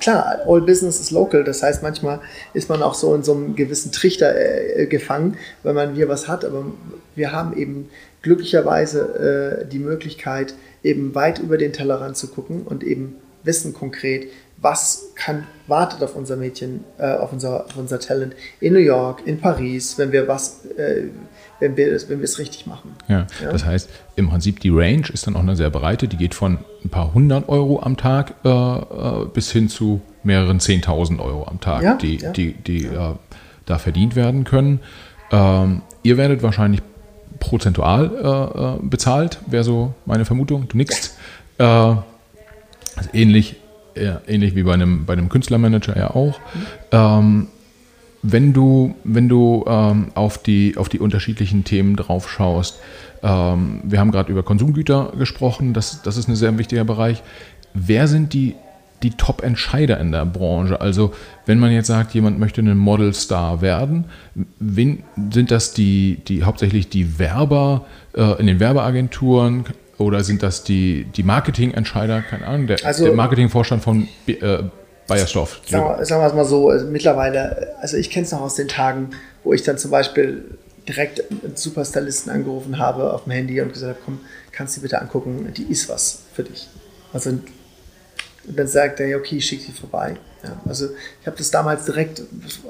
[0.00, 2.20] klar, all business is local, das heißt, manchmal
[2.54, 6.28] ist man auch so in so einem gewissen Trichter äh, gefangen, wenn man hier was
[6.28, 6.64] hat, aber
[7.14, 7.88] wir haben eben
[8.22, 14.28] glücklicherweise äh, die Möglichkeit, eben weit über den Tellerrand zu gucken und eben wissen konkret,
[14.62, 19.22] was kann, wartet auf unser Mädchen, äh, auf, unser, auf unser Talent in New York,
[19.26, 21.08] in Paris, wenn wir was, äh,
[21.58, 22.94] wenn wir es, wenn wir es richtig machen.
[23.08, 26.16] Ja, ja, das heißt, im Prinzip die Range ist dann auch eine sehr breite, die
[26.16, 31.20] geht von ein paar hundert Euro am Tag äh, äh bis hin zu mehreren zehntausend
[31.20, 32.30] Euro am Tag, ja, die, ja.
[32.30, 33.14] die, die äh,
[33.66, 34.80] da verdient werden können.
[35.32, 36.82] Ähm, ihr werdet wahrscheinlich
[37.42, 40.68] prozentual äh, äh, bezahlt, wäre so meine Vermutung.
[40.68, 41.18] Du nickst.
[41.58, 43.56] Äh, also ähnlich,
[43.94, 46.38] ähnlich wie bei einem, bei einem Künstlermanager ja auch.
[46.92, 47.48] Ähm,
[48.22, 52.78] wenn du, wenn du ähm, auf, die, auf die unterschiedlichen Themen drauf schaust,
[53.22, 57.22] ähm, wir haben gerade über Konsumgüter gesprochen, das, das ist ein sehr wichtiger Bereich.
[57.74, 58.54] Wer sind die,
[59.02, 60.80] die Top-Entscheider in der Branche?
[60.80, 61.12] Also
[61.46, 64.06] wenn man jetzt sagt, jemand möchte ein Model-Star werden,
[64.58, 69.64] wen, sind das die, die hauptsächlich die Werber äh, in den Werbeagenturen?
[69.98, 72.22] Oder sind das die, die Marketingentscheider?
[72.22, 74.58] Keine Ahnung, der, also, der Marketingvorstand von äh,
[75.06, 75.60] Bayersdorf.
[75.66, 78.68] Sagen, sagen wir es mal so, also mittlerweile, also ich kenne es noch aus den
[78.68, 79.10] Tagen,
[79.44, 83.94] wo ich dann zum Beispiel direkt einen Superstylisten angerufen habe auf dem Handy und gesagt
[83.94, 86.68] habe, komm, kannst du dir bitte angucken, die ist was für dich.
[87.12, 87.38] Also
[88.46, 90.16] und dann sagt er, ja, okay, ich schicke sie vorbei.
[90.42, 90.88] Ja, also
[91.20, 92.22] ich habe das damals direkt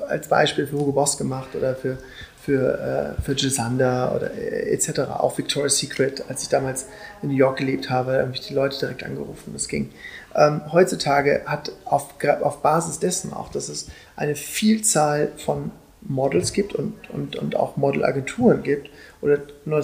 [0.09, 1.97] als Beispiel für Hugo Boss gemacht oder für,
[2.45, 5.01] für, äh, für Gisander oder äh, etc.
[5.19, 6.87] Auch Victoria's Secret, als ich damals
[7.23, 9.53] in New York gelebt habe, habe ich die Leute direkt angerufen.
[9.55, 9.91] Das ging.
[10.35, 15.71] Ähm, heutzutage hat auf, auf Basis dessen auch, dass es eine Vielzahl von
[16.03, 18.91] Models gibt und, und, und auch Modelagenturen gibt
[19.23, 19.39] oder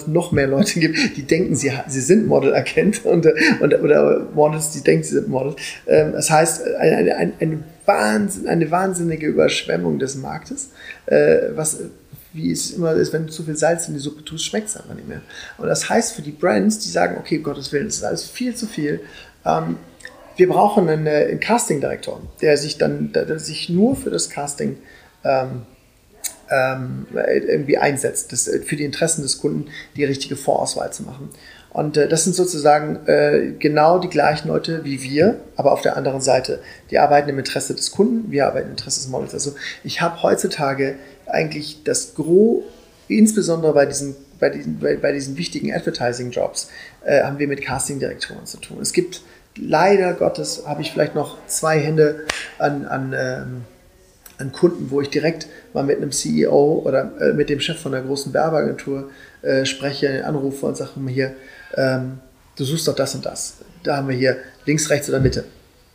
[0.07, 3.27] noch mehr Leute gibt, die denken, sie, sie sind Model erkennt und,
[3.61, 5.57] und, oder Models, die denken, sie sind Models.
[5.87, 10.71] Ähm, das heißt, eine, eine, eine, Wahnsinn, eine wahnsinnige Überschwemmung des Marktes,
[11.07, 11.79] äh, was
[12.35, 14.77] wie es immer ist, wenn du zu viel Salz in die Suppe tust, schmeckt es
[14.77, 15.23] einfach nicht mehr.
[15.57, 18.55] Und das heißt für die Brands, die sagen, okay, Gottes Willen, das ist alles viel
[18.55, 19.01] zu viel,
[19.47, 19.79] ähm,
[20.37, 24.77] wir brauchen einen, äh, einen Casting-Direktor, der sich dann der sich nur für das Casting
[25.25, 25.63] ähm,
[26.51, 31.31] ähm, irgendwie einsetzt, das, äh, für die Interessen des Kunden die richtige Vorauswahl zu machen.
[31.71, 35.97] Und äh, das sind sozusagen äh, genau die gleichen Leute wie wir, aber auf der
[35.97, 36.61] anderen Seite.
[36.91, 39.35] Die arbeiten im Interesse des Kunden, wir arbeiten im Interesse des Models.
[39.35, 40.97] Also ich habe heutzutage
[41.27, 42.65] eigentlich das Gros,
[43.09, 46.71] insbesondere bei diesen, bei diesen, bei, bei diesen wichtigen Advertising-Jobs,
[47.05, 48.79] äh, haben wir mit Casting-Direktoren zu tun.
[48.81, 49.23] Es gibt
[49.57, 52.27] leider Gottes habe ich vielleicht noch zwei Hände
[52.59, 53.65] an, an, ähm,
[54.39, 57.95] an Kunden, wo ich direkt mal mit einem CEO oder äh, mit dem Chef von
[57.95, 59.11] einer großen Werbeagentur
[59.43, 61.35] äh, spreche, anrufe und sage mir hier,
[61.77, 62.19] ähm,
[62.57, 63.59] du suchst doch das und das.
[63.83, 65.45] Da haben wir hier links, rechts oder Mitte.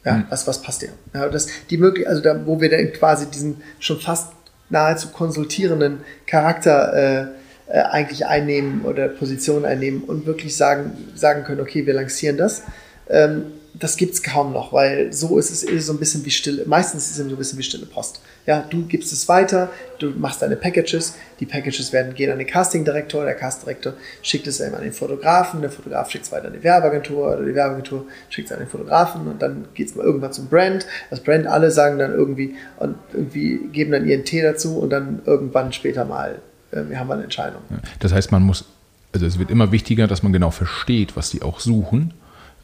[0.06, 0.26] Ja, mhm.
[0.30, 0.90] was, was passt dir?
[1.14, 4.34] Ja, das, die möglich, also da, wo wir dann quasi diesen schon fast
[4.70, 7.26] nahezu konsultierenden Charakter äh,
[7.72, 12.64] äh, eigentlich einnehmen oder Position einnehmen und wirklich sagen, sagen können, okay, wir lancieren das
[13.10, 16.64] ähm, das gibt es kaum noch, weil so ist es so ein bisschen wie stille,
[16.68, 18.22] meistens ist es so ein bisschen wie stille Post.
[18.46, 22.46] Ja, du gibst es weiter, du machst deine Packages, die Packages werden, gehen an den
[22.46, 26.54] Casting-Direktor, der Casting-Direktor schickt es eben an den Fotografen, der Fotograf schickt es weiter an
[26.54, 30.06] die Werbeagentur oder die Werbeagentur schickt es an den Fotografen und dann geht es mal
[30.06, 30.86] irgendwann zum Brand.
[31.10, 35.24] Das Brand, alle sagen dann irgendwie und irgendwie geben dann ihren Tee dazu und dann
[35.26, 37.62] irgendwann später mal, äh, wir haben eine Entscheidung.
[38.00, 38.66] Das heißt, man muss,
[39.14, 42.14] also es wird immer wichtiger, dass man genau versteht, was die auch suchen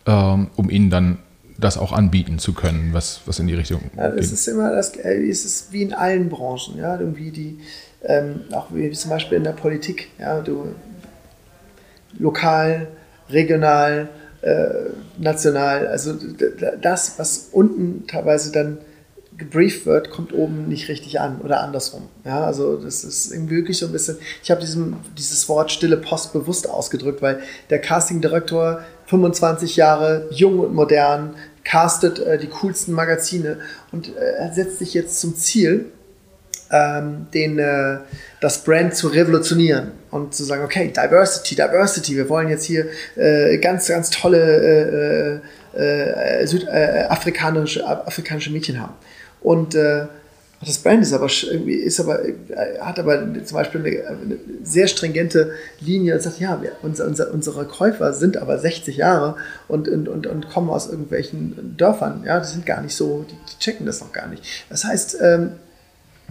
[0.06, 1.20] um ihnen dann
[1.60, 4.34] das auch anbieten zu können, was, was in die Richtung ja, das geht.
[4.34, 7.60] ist immer das, äh, es ist wie in allen Branchen, ja, irgendwie die,
[8.04, 10.74] ähm, auch wie zum Beispiel in der Politik, ja, du
[12.18, 12.88] lokal,
[13.30, 14.10] regional,
[14.42, 14.68] äh,
[15.18, 16.16] national, also
[16.82, 18.78] das, was unten teilweise dann
[19.38, 22.04] gebrieft wird, kommt oben nicht richtig an oder andersrum.
[22.26, 24.62] Ja, also das ist irgendwie wirklich so ein bisschen, ich habe
[25.18, 27.40] dieses Wort stille Post bewusst ausgedrückt, weil
[27.70, 33.58] der Casting-Direktor 25 Jahre, jung und modern, castet äh, die coolsten Magazine
[33.92, 35.86] und äh, setzt sich jetzt zum Ziel,
[36.72, 37.98] ähm, den, äh,
[38.42, 42.86] das Brand zu revolutionieren und zu sagen, okay, Diversity, Diversity, wir wollen jetzt hier
[43.16, 45.42] äh, ganz, ganz tolle
[45.76, 48.94] äh, äh, südafrikanische afrikanische Mädchen haben.
[49.42, 49.76] Und
[50.62, 52.20] das Brand ist aber, ist aber,
[52.82, 57.34] hat aber zum Beispiel eine, eine sehr stringente Linie und sagt, ja, wir, unser, unser,
[57.34, 59.38] unsere Käufer sind aber 60 Jahre
[59.70, 62.24] und, und, und, und kommen aus irgendwelchen Dörfern.
[62.26, 64.44] Ja, die sind gar nicht so, die, die checken das noch gar nicht.
[64.70, 65.52] Das heißt, ähm,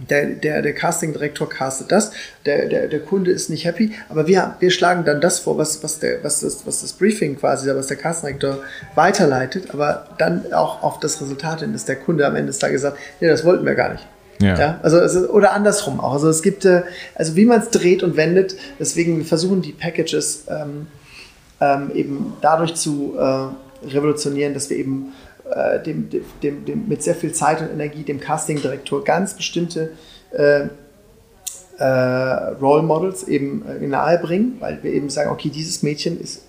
[0.09, 2.11] der, der, der Casting-Direktor castet das,
[2.45, 5.83] der, der, der Kunde ist nicht happy, aber wir, wir schlagen dann das vor, was,
[5.83, 8.63] was, der, was, das, was das Briefing quasi, was der Casting-Direktor
[8.95, 12.83] weiterleitet, aber dann auch auf das Resultat hin, dass der Kunde am Ende des Tages
[12.83, 14.07] sagt, nee, das wollten wir gar nicht.
[14.39, 14.57] Ja.
[14.57, 16.13] ja also, also, oder andersrum auch.
[16.13, 16.83] Also es gibt, äh,
[17.15, 20.87] also wie man es dreht und wendet, deswegen wir versuchen die Packages ähm,
[21.61, 25.13] ähm, eben dadurch zu äh, revolutionieren, dass wir eben
[25.49, 26.09] äh, dem,
[26.41, 29.91] dem, dem, mit sehr viel Zeit und Energie dem Casting-Direktor ganz bestimmte
[30.31, 30.67] äh,
[31.77, 31.83] äh,
[32.61, 36.43] Role Models eben äh, nahe bringen, weil wir eben sagen, okay, dieses Mädchen ist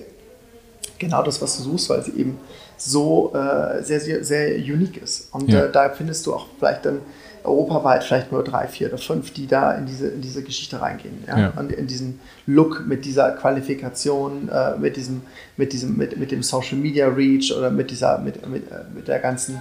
[0.98, 2.38] genau das, was du suchst, weil sie eben
[2.76, 5.28] so äh, sehr, sehr, sehr unique ist.
[5.32, 5.68] Und ja.
[5.68, 7.00] da findest du auch vielleicht dann
[7.44, 11.24] europaweit vielleicht nur drei, vier oder fünf, die da in diese, in diese Geschichte reingehen.
[11.26, 11.38] Ja?
[11.38, 11.52] ja.
[11.56, 15.22] Und in diesen Look mit dieser Qualifikation, äh, mit diesem,
[15.56, 19.08] mit diesem, mit, mit dem Social Media Reach oder mit dieser, mit, mit, äh, mit
[19.08, 19.60] der ganzen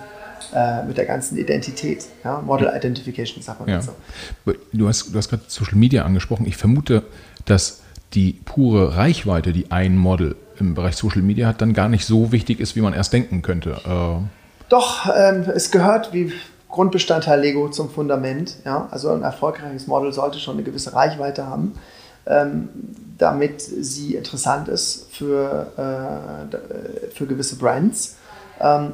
[0.53, 2.05] äh, mit der ganzen Identität.
[2.23, 2.41] Ja?
[2.41, 3.81] Model Identification, sagt man Ja.
[3.81, 3.93] so.
[4.73, 6.47] Du hast, du hast gerade Social Media angesprochen.
[6.47, 7.03] Ich vermute,
[7.45, 7.81] dass
[8.13, 12.31] die pure Reichweite, die ein Model im Bereich Social Media hat, dann gar nicht so
[12.31, 13.81] wichtig ist, wie man erst denken könnte.
[13.85, 14.25] Äh,
[14.69, 16.33] Doch, ähm, es gehört wie
[16.69, 18.57] Grundbestandteil Lego zum Fundament.
[18.63, 18.87] Ja?
[18.91, 21.73] Also ein erfolgreiches Model sollte schon eine gewisse Reichweite haben,
[22.25, 22.69] ähm,
[23.17, 28.15] damit sie interessant ist für, äh, für gewisse Brands.
[28.61, 28.93] Ähm,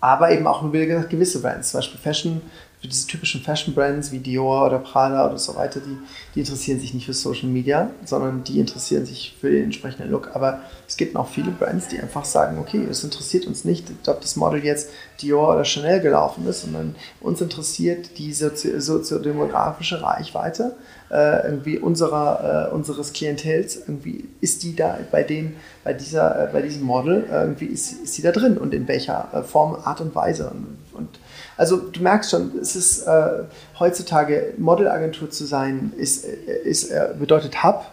[0.00, 2.42] aber eben auch nur gewisse Brands, zum Beispiel Fashion,
[2.80, 5.96] für diese typischen Fashion-Brands wie Dior oder Prada oder so weiter, die,
[6.34, 10.34] die interessieren sich nicht für Social Media, sondern die interessieren sich für den entsprechenden Look.
[10.34, 14.20] Aber es gibt auch viele Brands, die einfach sagen, okay, es interessiert uns nicht, ob
[14.20, 20.76] das Model jetzt Dior oder Chanel gelaufen ist, sondern uns interessiert die sozi soziodemografische Reichweite
[21.10, 23.76] äh, irgendwie unserer, äh, unseres Klientels.
[23.76, 27.92] Irgendwie ist die da bei den, bei dieser, äh, bei diesem Model, äh, irgendwie ist,
[27.92, 30.50] ist die da drin und in welcher äh, Form, Art und Weise.
[30.50, 30.78] Und
[31.56, 33.44] also du merkst schon, es ist äh,
[33.78, 37.86] heutzutage Modelagentur zu sein, ist, äh, ist, äh, bedeutet Hub,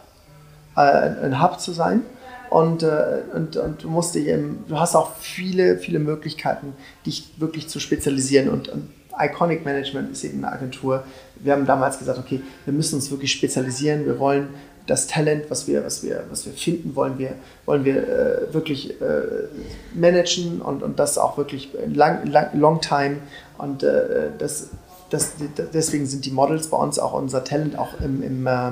[0.76, 2.02] äh, ein Hub zu sein.
[2.50, 6.74] Und, äh, und, und du musst dich du hast auch viele, viele Möglichkeiten,
[7.06, 8.50] dich wirklich zu spezialisieren.
[8.50, 8.90] Und, und
[9.20, 11.04] Iconic Management ist eben eine Agentur.
[11.36, 14.06] Wir haben damals gesagt, okay, wir müssen uns wirklich spezialisieren.
[14.06, 14.50] Wir wollen
[14.86, 17.36] das Talent, was wir, was wir, was wir finden, wollen wir,
[17.66, 19.48] wollen wir äh, wirklich äh,
[19.94, 23.18] managen und, und das auch wirklich lang, lang, long time.
[23.58, 24.70] Und äh, das,
[25.10, 25.34] das,
[25.74, 28.72] deswegen sind die Models bei uns auch unser Talent auch im, im, äh,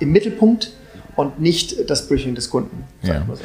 [0.00, 0.72] im Mittelpunkt
[1.16, 2.84] und nicht das Briefing des Kunden.
[3.02, 3.26] Ja.
[3.26, 3.42] so.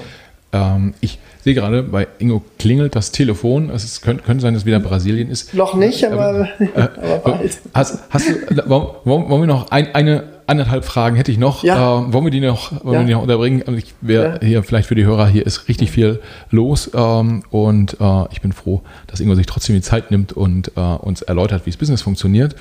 [0.53, 3.69] ähm, ich sehe gerade, bei Ingo klingelt das Telefon.
[3.69, 5.53] Es ist, könnte, könnte sein, dass es wieder Brasilien ist.
[5.53, 7.59] Noch nicht, aber, aber bald.
[7.73, 11.63] Hast, hast du, wollen, wollen wir noch ein, eine anderthalb Fragen hätte ich noch.
[11.63, 11.99] Ja.
[11.99, 12.99] Ähm, wollen wir die noch, wollen Ja.
[13.01, 13.63] wir die noch unterbringen?
[13.65, 14.47] Also ich wäre Ja.
[14.47, 16.21] hier vielleicht für die Hörer hier ist richtig viel
[16.51, 20.71] los ähm, und äh, ich bin froh, dass Ingo sich trotzdem die Zeit nimmt und
[20.75, 22.55] äh, uns erläutert, wie das Business funktioniert.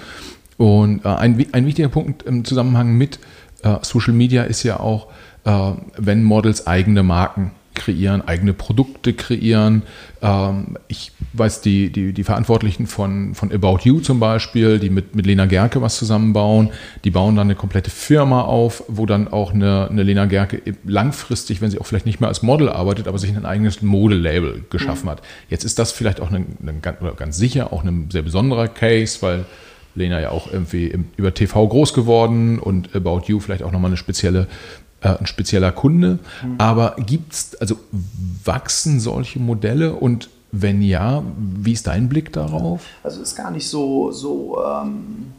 [0.57, 3.19] Und äh, ein, ein wichtiger Punkt im Zusammenhang mit
[3.63, 5.09] äh, Social Media ist ja auch,
[5.45, 9.83] äh, wenn Models eigene Marken kreieren, eigene Produkte kreieren.
[10.23, 15.15] Ähm, ich weiß, die, die, die Verantwortlichen von, von About You zum Beispiel, die mit,
[15.15, 16.71] mit Lena Gerke was zusammenbauen,
[17.05, 21.61] die bauen dann eine komplette Firma auf, wo dann auch eine, eine Lena Gerke langfristig,
[21.61, 25.11] wenn sie auch vielleicht nicht mehr als Model arbeitet, aber sich ein eigenes Modelabel geschaffen
[25.11, 25.23] hat.
[25.49, 29.45] Jetzt ist das vielleicht auch ein, ganz- sicher auch ein sehr besonderer Case, weil
[29.95, 33.97] Lena ja auch irgendwie über TV groß geworden und About You vielleicht auch nochmal eine
[33.97, 34.49] spezielle,
[35.05, 36.19] ein spezieller Kunde.
[36.59, 37.77] Aber gibt's, also
[38.45, 42.83] wachsen solche Modelle und wenn ja, wie ist dein Blick darauf?
[43.03, 45.34] Also ist gar nicht so, so, ähm, äh,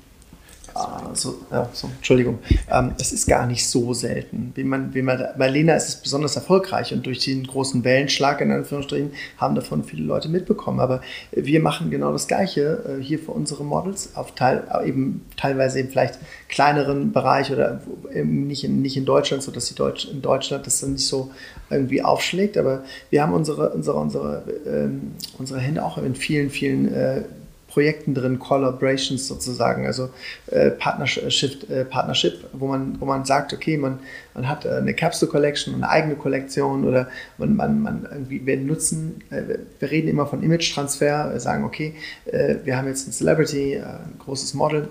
[1.13, 4.51] so, ja, so Entschuldigung, ähm, es ist gar nicht so selten.
[4.55, 8.41] Wie man, wie man, bei Lena ist es besonders erfolgreich und durch den großen Wellenschlag
[8.41, 10.82] in Anführungsstrichen haben davon viele Leute mitbekommen.
[10.82, 11.01] Aber
[11.32, 15.89] wir machen genau das Gleiche äh, hier für unsere Models auf Teil, eben teilweise eben
[15.89, 16.19] vielleicht
[16.49, 17.82] kleineren Bereich oder
[18.13, 21.32] nicht in, nicht in Deutschland, so dass die Deutsch, in Deutschland das dann nicht so
[21.69, 22.57] irgendwie aufschlägt.
[22.57, 27.23] Aber wir haben unsere, unsere, unsere, ähm, unsere Hände auch in vielen, vielen äh,
[27.76, 30.09] Projekten drin, Collaborations sozusagen, also
[30.47, 33.99] äh, Partnership, äh, Partnership, wo man, wo man sagt, okay, man,
[34.34, 38.55] man hat äh, eine Capsule Collection, eine eigene Kollektion oder man, man, man irgendwie, wir
[38.55, 43.11] nutzen, äh, wir reden immer von Image-Transfer, wir sagen, okay, äh, wir haben jetzt ein
[43.11, 44.88] Celebrity, äh, ein großes Model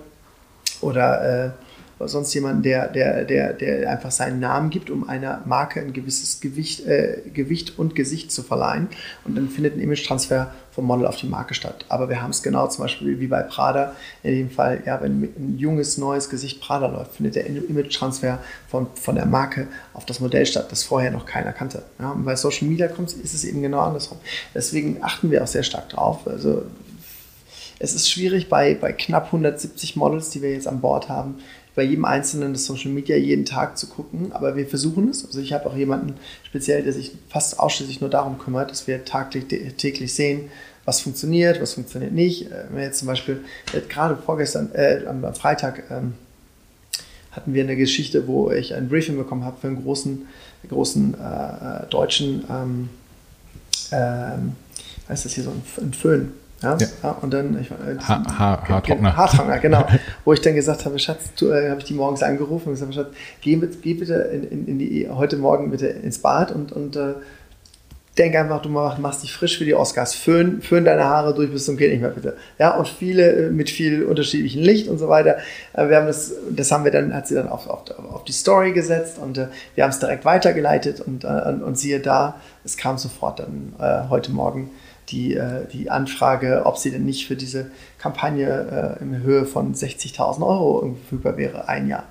[0.81, 1.55] oder
[1.99, 6.41] sonst jemanden, der, der, der, der einfach seinen Namen gibt, um einer Marke ein gewisses
[6.41, 8.89] Gewicht, äh, Gewicht und Gesicht zu verleihen.
[9.23, 11.85] Und dann findet ein Image-Transfer vom Model auf die Marke statt.
[11.87, 15.23] Aber wir haben es genau zum Beispiel wie bei Prada, in dem Fall, ja, wenn
[15.23, 20.19] ein junges, neues Gesicht Prada läuft, findet der Image-Transfer von, von der Marke auf das
[20.19, 21.83] Modell statt, das vorher noch keiner kannte.
[21.97, 24.17] Ja, und bei Social Media kommt, ist es eben genau andersrum.
[24.53, 26.27] Deswegen achten wir auch sehr stark drauf.
[26.27, 26.63] Also
[27.79, 31.35] es ist schwierig bei, bei knapp 170 Models, die wir jetzt an Bord haben,
[31.75, 35.25] bei jedem einzelnen das Social Media jeden Tag zu gucken, aber wir versuchen es.
[35.25, 39.03] Also ich habe auch jemanden speziell, der sich fast ausschließlich nur darum kümmert, dass wir
[39.03, 39.45] taglich,
[39.75, 40.49] täglich sehen,
[40.85, 42.51] was funktioniert, was funktioniert nicht.
[42.51, 46.13] Äh, Wenn wir jetzt zum Beispiel, äh, gerade vorgestern, äh, am Freitag, ähm,
[47.31, 50.25] hatten wir eine Geschichte, wo ich ein Briefing bekommen habe für einen großen,
[50.69, 52.89] großen äh, deutschen, ähm,
[53.91, 54.53] ähm,
[55.09, 56.31] heißt das hier so, ein Föhn.
[56.65, 56.77] Ja?
[56.79, 56.87] Ja.
[57.03, 57.17] ja?
[57.21, 59.15] und dann ich, äh, Ha ha Haartrockner.
[59.15, 59.85] Haartrockner, genau.
[60.25, 63.07] Wo ich dann gesagt habe, Schatz, äh, habe ich die morgens angerufen und gesagt, Schatz,
[63.41, 66.95] geh, mit, geh bitte in, in, in die, heute Morgen bitte ins Bad und, und
[66.95, 67.13] äh,
[68.17, 70.13] denk einfach, du mach, machst dich frisch für die Oscars.
[70.13, 72.37] Föhn, föhn deine Haare durch bis zum geht nicht mehr bitte.
[72.57, 75.37] Ja, und viele äh, mit viel unterschiedlichem Licht und so weiter.
[75.73, 78.71] Wir haben das, das haben wir dann, hat sie dann auf, auf, auf die Story
[78.71, 82.77] gesetzt und äh, wir haben es direkt weitergeleitet und, äh, und, und siehe da, es
[82.77, 84.71] kam sofort dann äh, heute Morgen
[85.09, 87.67] die, äh, die Anfrage, ob sie denn nicht für diese
[87.99, 92.03] Kampagne äh, in Höhe von 60.000 Euro verfügbar wäre, ein Jahr.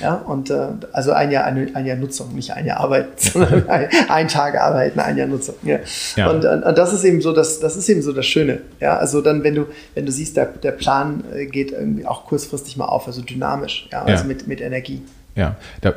[0.00, 3.68] Ja, und äh, also ein Jahr, ein, ein Jahr Nutzung, nicht ein Jahr Arbeit, sondern
[3.68, 5.54] ein, ein Tag arbeiten, ein Jahr Nutzung.
[5.62, 5.78] Ja.
[6.16, 6.30] ja.
[6.30, 8.60] Und, und, und, das ist eben so das, das ist eben so das Schöne.
[8.80, 12.26] Ja, also dann, wenn du, wenn du siehst, der, der Plan äh, geht irgendwie auch
[12.26, 14.28] kurzfristig mal auf, also dynamisch, ja, also ja.
[14.28, 15.02] Mit, mit Energie.
[15.34, 15.94] Ja, da,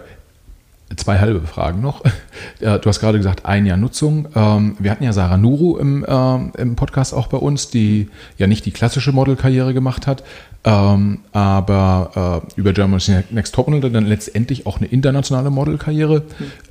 [0.96, 2.04] Zwei halbe Fragen noch.
[2.60, 4.28] Du hast gerade gesagt, ein Jahr Nutzung.
[4.36, 8.48] Ähm, wir hatten ja Sarah Nuru im, ähm, im Podcast auch bei uns, die ja
[8.48, 10.24] nicht die klassische Modelkarriere gemacht hat,
[10.66, 16.24] ähm, aber äh, über Germany's Next Topmodel dann letztendlich auch eine internationale Modelkarriere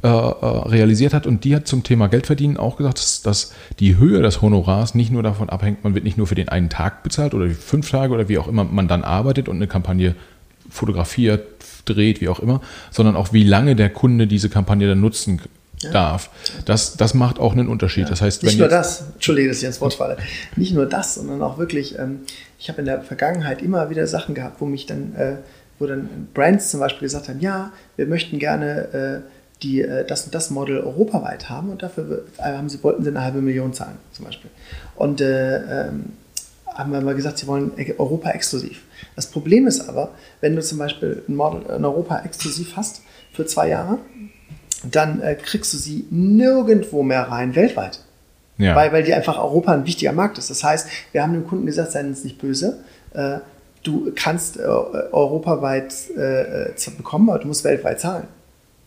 [0.02, 1.26] äh, äh, realisiert hat.
[1.26, 5.10] Und die hat zum Thema Geldverdienen auch gesagt, dass, dass die Höhe des Honorars nicht
[5.10, 8.12] nur davon abhängt, man wird nicht nur für den einen Tag bezahlt oder fünf Tage
[8.12, 10.14] oder wie auch immer man dann arbeitet und eine Kampagne
[10.68, 11.57] fotografiert,
[11.94, 12.60] dreht, wie auch immer,
[12.90, 15.40] sondern auch wie lange der Kunde diese Kampagne dann nutzen
[15.82, 15.90] ja.
[15.90, 16.30] darf.
[16.64, 18.04] Das, das macht auch einen Unterschied.
[18.04, 18.10] Ja.
[18.10, 20.16] Das heißt, nicht nur das, Entschuldige, dass ich ins Wort falle,
[20.56, 22.20] nicht nur das, sondern auch wirklich, ähm,
[22.58, 25.36] ich habe in der Vergangenheit immer wieder Sachen gehabt, wo mich dann, äh,
[25.78, 29.30] wo dann Brands zum Beispiel gesagt haben, ja, wir möchten gerne äh,
[29.62, 33.22] die äh, das und das Model europaweit haben und dafür haben sie, wollten sie eine
[33.22, 34.50] halbe Million zahlen, zum Beispiel.
[34.96, 36.12] Und äh, ähm,
[36.78, 38.82] haben wir mal gesagt, sie wollen Europa exklusiv.
[39.16, 43.02] Das Problem ist aber, wenn du zum Beispiel ein Model in Europa exklusiv hast
[43.32, 43.98] für zwei Jahre,
[44.84, 48.00] dann äh, kriegst du sie nirgendwo mehr rein weltweit.
[48.58, 48.76] Ja.
[48.76, 50.50] Weil, weil die einfach Europa ein wichtiger Markt ist.
[50.50, 52.78] Das heißt, wir haben dem Kunden gesagt, seien uns nicht böse.
[53.12, 53.38] Äh,
[53.82, 58.28] du kannst äh, europaweit äh, äh, bekommen, aber du musst weltweit zahlen.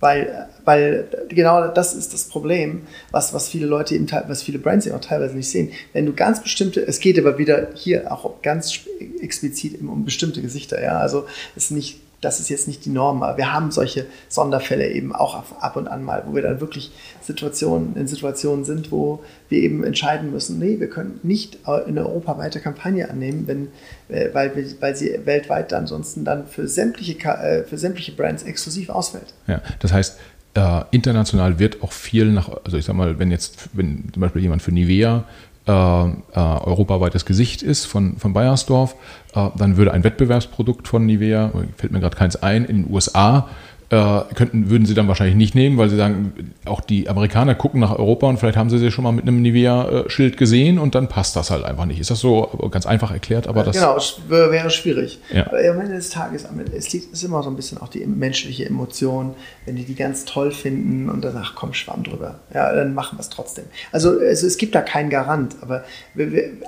[0.02, 2.82] Weil, weil genau das ist das Problem,
[3.12, 5.72] was, was viele Leute eben, was viele Brands eben auch teilweise nicht sehen.
[5.94, 8.80] Wenn du ganz bestimmte, es geht aber wieder hier auch ganz
[9.22, 10.98] explizit um bestimmte Gesichter, ja.
[10.98, 11.26] Also
[11.56, 15.14] es ist nicht das ist jetzt nicht die Norm, aber wir haben solche Sonderfälle eben
[15.14, 16.92] auch ab und an mal, wo wir dann wirklich
[17.22, 22.60] Situationen, in Situationen sind, wo wir eben entscheiden müssen, nee, wir können nicht eine europaweite
[22.60, 23.68] Kampagne annehmen, wenn,
[24.16, 29.34] äh, weil, weil sie weltweit ansonsten dann für sämtliche, äh, für sämtliche Brands exklusiv ausfällt.
[29.48, 30.20] Ja, das heißt,
[30.54, 34.42] äh, international wird auch viel nach, also ich sag mal, wenn jetzt, wenn zum Beispiel
[34.42, 35.26] jemand für Nivea
[35.68, 38.96] äh, äh, europaweites Gesicht ist von, von Bayersdorf,
[39.36, 43.48] äh, dann würde ein Wettbewerbsprodukt von Nivea, fällt mir gerade keins ein, in den USA
[43.92, 47.92] könnten, würden sie dann wahrscheinlich nicht nehmen, weil sie sagen, auch die Amerikaner gucken nach
[48.00, 51.36] Europa und vielleicht haben sie sie schon mal mit einem Nivea-Schild gesehen und dann passt
[51.36, 52.00] das halt einfach nicht.
[52.00, 53.48] Ist das so ganz einfach erklärt?
[53.48, 53.98] Aber das genau,
[54.30, 55.20] wäre schwierig.
[55.34, 55.46] Ja.
[55.48, 59.36] Aber am Ende des Tages, es ist immer so ein bisschen auch die menschliche Emotion,
[59.66, 62.40] wenn die die ganz toll finden und danach komm, schwamm drüber.
[62.54, 63.66] Ja, dann machen wir es trotzdem.
[63.92, 65.84] Also, also es gibt da keinen Garant, aber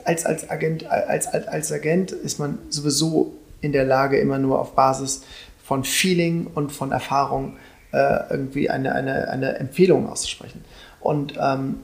[0.03, 4.59] als, als, Agent, als, als, als Agent ist man sowieso in der Lage, immer nur
[4.59, 5.24] auf Basis
[5.64, 7.55] von Feeling und von Erfahrung
[7.93, 10.64] äh, irgendwie eine, eine, eine Empfehlung auszusprechen.
[10.99, 11.80] Und, ähm,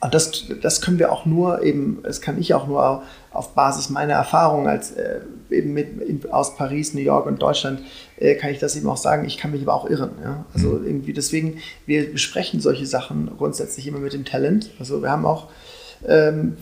[0.00, 3.90] und das, das können wir auch nur eben, das kann ich auch nur auf Basis
[3.90, 5.20] meiner Erfahrung als äh,
[5.50, 7.80] eben mit, aus Paris, New York und Deutschland,
[8.18, 10.12] äh, kann ich das eben auch sagen, ich kann mich aber auch irren.
[10.22, 10.44] Ja?
[10.54, 10.86] Also mhm.
[10.86, 14.70] irgendwie deswegen, wir besprechen solche Sachen grundsätzlich immer mit dem Talent.
[14.78, 15.48] Also wir haben auch
[16.06, 16.58] ähm,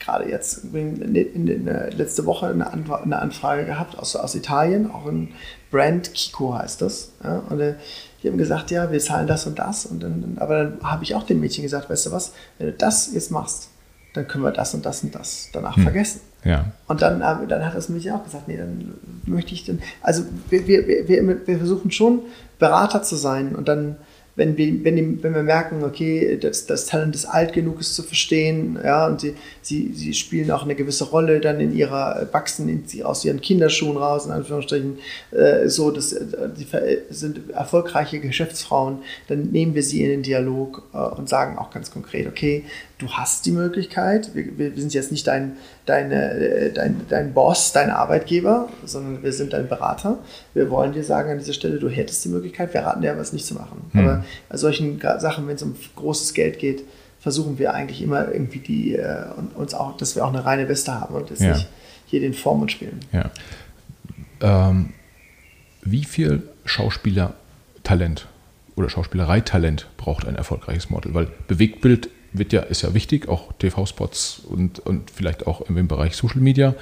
[0.00, 1.64] gerade jetzt in, in, in,
[1.96, 5.28] letzte Woche eine, Antwort, eine, Anfrage gehabt aus, aus Italien, auch ein
[5.70, 7.12] Brand, Kiko heißt das.
[7.22, 7.74] Ja, und äh,
[8.22, 9.86] die haben gesagt, ja, wir zahlen das und das.
[9.86, 12.72] Und dann, aber dann habe ich auch dem Mädchen gesagt, weißt du was, wenn du
[12.72, 13.68] das jetzt machst,
[14.14, 15.84] dann können wir das und das und das danach hm.
[15.84, 16.20] vergessen.
[16.44, 16.72] Ja.
[16.88, 18.94] Und dann, äh, dann hat das Mädchen auch gesagt, nee, dann
[19.26, 22.20] möchte ich dann, also wir, wir, wir, wir versuchen schon
[22.58, 23.96] Berater zu sein und dann
[24.40, 28.02] wenn wir, wenn, wenn wir merken, okay, das, das Talent ist alt genug, es zu
[28.02, 32.66] verstehen, ja, und sie, sie, sie spielen auch eine gewisse Rolle dann in ihrer, wachsen
[32.70, 34.98] in, aus ihren Kinderschuhen raus, in Anführungsstrichen,
[35.32, 36.16] äh, so, dass
[36.56, 36.66] die
[37.10, 41.90] sind erfolgreiche Geschäftsfrauen, dann nehmen wir sie in den Dialog äh, und sagen auch ganz
[41.90, 42.64] konkret, okay,
[42.96, 45.58] du hast die Möglichkeit, wir, wir sind jetzt nicht dein,
[45.90, 50.18] deine, äh, dein, dein Boss, dein Arbeitgeber, sondern wir sind dein Berater.
[50.54, 53.32] Wir wollen dir sagen an dieser Stelle, du hättest die Möglichkeit, wir raten dir was
[53.32, 53.90] nicht zu machen.
[53.92, 54.00] Mhm.
[54.00, 56.84] Aber bei solchen Sachen, wenn es um großes Geld geht,
[57.18, 59.24] versuchen wir eigentlich immer irgendwie die, äh,
[59.54, 61.52] uns auch, dass wir auch eine reine Weste haben und jetzt ja.
[61.52, 61.68] nicht
[62.06, 63.00] hier den Vormund spielen.
[63.12, 63.30] Ja.
[64.40, 64.90] Ähm,
[65.82, 68.26] wie viel Schauspielertalent
[68.76, 71.14] oder Schauspielerei-Talent braucht ein erfolgreiches Model?
[71.14, 76.16] Weil Bewegtbild wird ja, ist ja wichtig, auch TV-Spots und, und vielleicht auch im, Bereich
[76.16, 76.74] Social Media.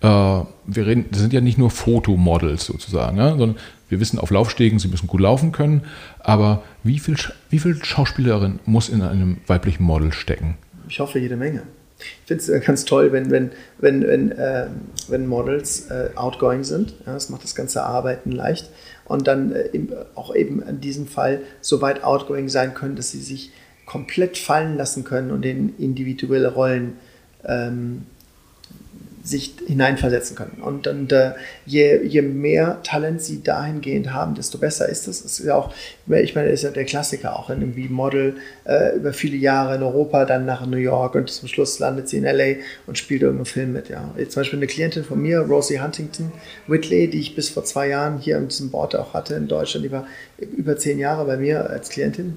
[0.00, 3.56] Äh, wir reden, das sind ja nicht nur Fotomodels sozusagen, sondern
[3.88, 5.82] wir wissen auf Laufstegen, sie müssen gut laufen können,
[6.18, 7.16] aber wie viel,
[7.50, 10.56] wie viel Schauspielerin muss in einem weiblichen Model stecken?
[10.88, 11.62] Ich hoffe, jede Menge.
[11.98, 14.66] Ich finde es äh, ganz toll, wenn, wenn, wenn, wenn, äh,
[15.08, 16.94] wenn Models äh, outgoing sind.
[17.06, 18.70] Ja, das macht das ganze Arbeiten leicht.
[19.06, 19.68] Und dann äh,
[20.14, 23.52] auch eben in diesem Fall so weit outgoing sein können, dass sie sich
[23.86, 26.98] komplett fallen lassen können und in individuelle Rollen
[27.44, 28.02] ähm,
[29.26, 30.62] sich hineinversetzen können.
[30.62, 31.32] Und, und äh,
[31.64, 35.22] je, je mehr Talent sie dahingehend haben, desto besser ist das.
[35.22, 35.74] Das ist ja auch,
[36.06, 39.82] ich meine, ist ja der Klassiker auch in irgendwie Model äh, über viele Jahre in
[39.82, 43.46] Europa, dann nach New York und zum Schluss landet sie in LA und spielt irgendeinen
[43.46, 43.88] Film mit.
[43.88, 44.14] Ja.
[44.28, 46.32] Zum Beispiel eine Klientin von mir, Rosie Huntington
[46.68, 49.84] Whitley, die ich bis vor zwei Jahren hier in diesem Board auch hatte in Deutschland,
[49.84, 50.06] die war
[50.38, 52.36] über zehn Jahre bei mir als Klientin.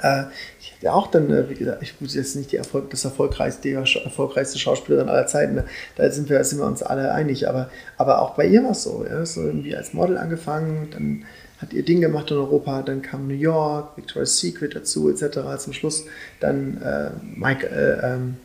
[0.00, 0.24] Äh,
[0.60, 3.62] ich hatte auch dann, äh, wie gesagt, ich muss jetzt nicht die Erfolg, das erfolgreichste,
[3.62, 5.54] die erfolgreichste Schauspielerin aller Zeiten.
[5.54, 5.64] Ne?
[5.96, 7.48] Da sind wir, sind wir uns alle einig.
[7.48, 9.04] Aber, aber auch bei ihr war es so.
[9.08, 9.24] Ja?
[9.26, 11.24] So irgendwie als Model angefangen, dann
[11.58, 15.38] hat ihr Ding gemacht in Europa, dann kam New York, Victoria's Secret dazu, etc.
[15.58, 16.04] Zum Schluss
[16.40, 18.36] dann äh, Mike, äh, ähm,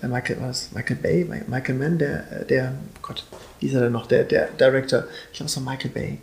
[0.00, 0.70] äh, Michael, was?
[0.72, 2.72] Michael Bay, Michael Mann, der, der,
[3.02, 3.24] Gott,
[3.58, 6.18] wie ist er denn noch, der, der Director, ich glaube es war Michael Bay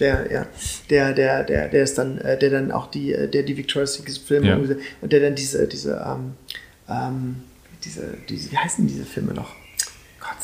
[0.00, 0.46] der, ja,
[0.88, 3.94] der, der, der, der ist dann, äh, der dann auch die, äh, der die Victoria's
[3.94, 4.76] Secret Filme ja.
[5.00, 6.32] und der dann diese, diese, ähm,
[6.88, 7.36] ähm,
[7.84, 9.50] diese, diese, wie heißen diese Filme noch?
[10.20, 10.36] Gott,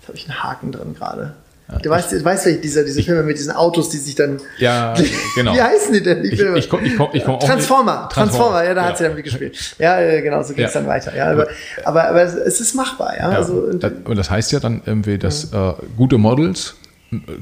[0.00, 1.34] jetzt habe ich einen Haken drin gerade.
[1.70, 4.40] Ja, du weißt, ich, weißt welche, diese, diese Filme mit diesen Autos, die sich dann.
[4.58, 4.94] Ja,
[5.34, 5.54] genau.
[5.54, 6.58] Wie heißen die denn, die Filme?
[6.58, 8.88] Ich, ich, komm, ich komm, ich komm Transformer, Transformer, Transformer, ja, da ja.
[8.88, 9.76] hat sie dann mitgespielt.
[9.78, 10.80] Ja, äh, genau, so ging es ja.
[10.80, 11.14] dann weiter.
[11.14, 11.48] Ja, aber,
[11.84, 13.28] aber, aber es ist machbar, ja.
[13.28, 16.74] Also, und, das heißt ja dann irgendwie, dass äh, gute Models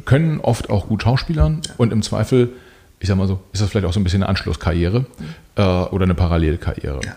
[0.05, 2.51] können oft auch gut Schauspielern und im Zweifel,
[3.01, 5.07] ich sag mal so, ist das vielleicht auch so ein bisschen eine Anschlusskarriere
[5.57, 7.01] äh, oder eine Parallelkarriere.
[7.05, 7.17] Ja.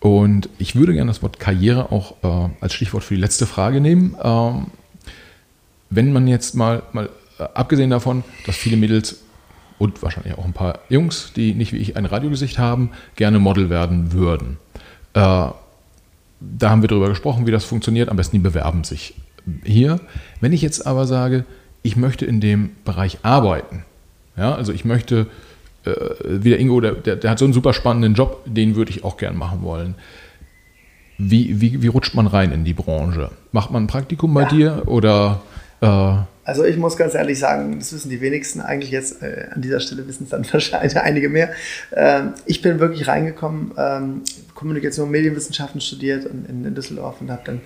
[0.00, 3.80] Und ich würde gerne das Wort Karriere auch äh, als Stichwort für die letzte Frage
[3.80, 4.16] nehmen.
[4.22, 4.66] Ähm,
[5.90, 9.20] wenn man jetzt mal, mal äh, abgesehen davon, dass viele Mädels
[9.78, 13.70] und wahrscheinlich auch ein paar Jungs, die nicht wie ich ein Radiogesicht haben, gerne Model
[13.70, 14.58] werden würden.
[15.14, 15.20] Äh,
[16.40, 18.08] da haben wir darüber gesprochen, wie das funktioniert.
[18.08, 19.14] Am besten die bewerben sich
[19.64, 20.00] hier.
[20.40, 21.44] Wenn ich jetzt aber sage,
[21.82, 23.84] ich möchte in dem Bereich arbeiten.
[24.36, 25.26] Ja, also ich möchte,
[25.84, 25.92] äh,
[26.24, 29.04] wie der Ingo, der, der, der, hat so einen super spannenden Job, den würde ich
[29.04, 29.94] auch gern machen wollen.
[31.18, 33.30] Wie, wie, wie rutscht man rein in die Branche?
[33.52, 34.48] Macht man ein Praktikum bei ja.
[34.48, 35.40] dir oder?
[35.80, 39.62] Äh, also ich muss ganz ehrlich sagen, das wissen die wenigsten eigentlich jetzt, äh, an
[39.62, 41.50] dieser Stelle wissen es dann wahrscheinlich einige mehr.
[41.92, 44.22] Ähm, ich bin wirklich reingekommen, ähm,
[44.54, 47.60] Kommunikation und Medienwissenschaften studiert in, in Düsseldorf und habe dann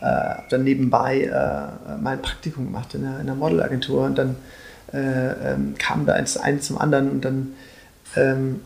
[0.00, 4.36] äh, habe dann nebenbei äh, mein Praktikum gemacht in einer, in einer Modelagentur und dann
[4.92, 7.54] äh, ähm, kam da eins, eins zum anderen und dann
[8.16, 8.60] ähm,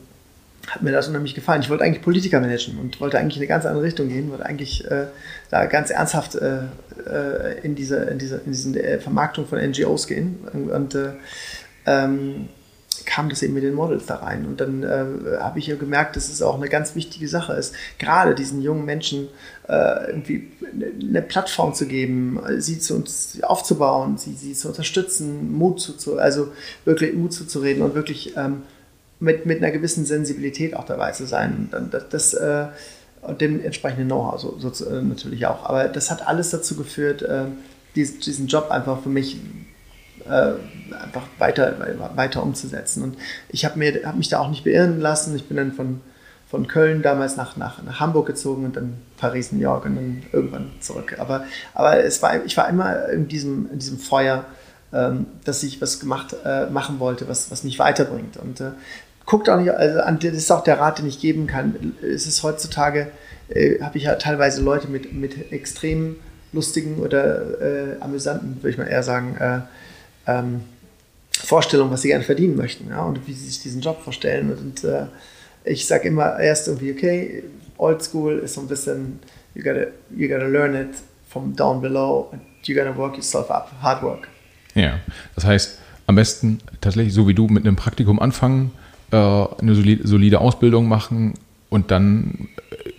[0.69, 1.63] hat mir das unheimlich gefallen.
[1.63, 4.47] Ich wollte eigentlich Politiker managen und wollte eigentlich in eine ganz andere Richtung gehen, wollte
[4.47, 5.07] eigentlich äh,
[5.51, 6.59] da ganz ernsthaft äh,
[7.07, 10.97] äh, in diese, in diese, in diese Vermarktung von NGOs gehen und
[11.87, 12.49] ähm,
[13.07, 14.47] kam das eben mit den Models da rein.
[14.47, 17.75] Und dann äh, habe ich ja gemerkt, dass es auch eine ganz wichtige Sache ist,
[17.99, 19.29] gerade diesen jungen Menschen
[19.69, 20.51] äh, irgendwie
[21.09, 26.53] eine Plattform zu geben, sie zu uns aufzubauen, sie, sie zu unterstützen, Mut zu, also
[26.85, 28.63] wirklich Mut zuzureden und wirklich ähm,
[29.19, 31.69] mit, mit einer gewissen Sensibilität auch dabei zu sein.
[31.73, 32.67] Und das, das äh,
[33.41, 35.65] dem entsprechenden Know-how so, so, äh, natürlich auch.
[35.65, 37.45] Aber das hat alles dazu geführt, äh,
[37.95, 39.37] diesen Job einfach für mich
[40.29, 40.53] äh,
[40.95, 41.77] einfach weiter,
[42.15, 43.03] weiter umzusetzen.
[43.03, 43.17] Und
[43.49, 45.35] ich habe hab mich da auch nicht beirren lassen.
[45.37, 46.01] Ich bin dann von,
[46.49, 50.23] von Köln damals nach, nach, nach Hamburg gezogen und dann Paris, New York und dann
[50.33, 51.17] irgendwann zurück.
[51.19, 51.45] Aber,
[51.75, 54.45] aber es war, ich war immer in diesem, in diesem Feuer,
[54.93, 58.37] ähm, dass ich was gemacht, äh, machen wollte, was, was mich weiterbringt.
[58.37, 58.73] Und äh,
[59.27, 61.95] guckt auch nicht, also das ist auch der Rat, den ich geben kann.
[62.03, 63.09] Es ist heutzutage,
[63.49, 66.17] äh, habe ich ja teilweise Leute mit, mit extrem
[66.53, 69.61] lustigen oder äh, amüsanten, würde ich mal eher sagen, äh,
[70.39, 70.61] ähm,
[71.33, 74.53] Vorstellung, was sie gerne verdienen möchten ja, und wie sie sich diesen Job vorstellen.
[74.53, 75.07] Und äh,
[75.65, 77.45] ich sage immer erst irgendwie, okay,
[77.79, 79.19] Old School ist so ein bisschen,
[79.55, 80.97] you gotta, you gotta learn it
[81.29, 84.29] from down below and you gotta work yourself up, hard work.
[84.75, 85.01] Ja,
[85.35, 88.73] das heißt, am besten tatsächlich so wie du mit einem Praktikum anfangen,
[89.11, 91.35] äh, eine solide, Ausbildung machen
[91.69, 92.91] und dann äh,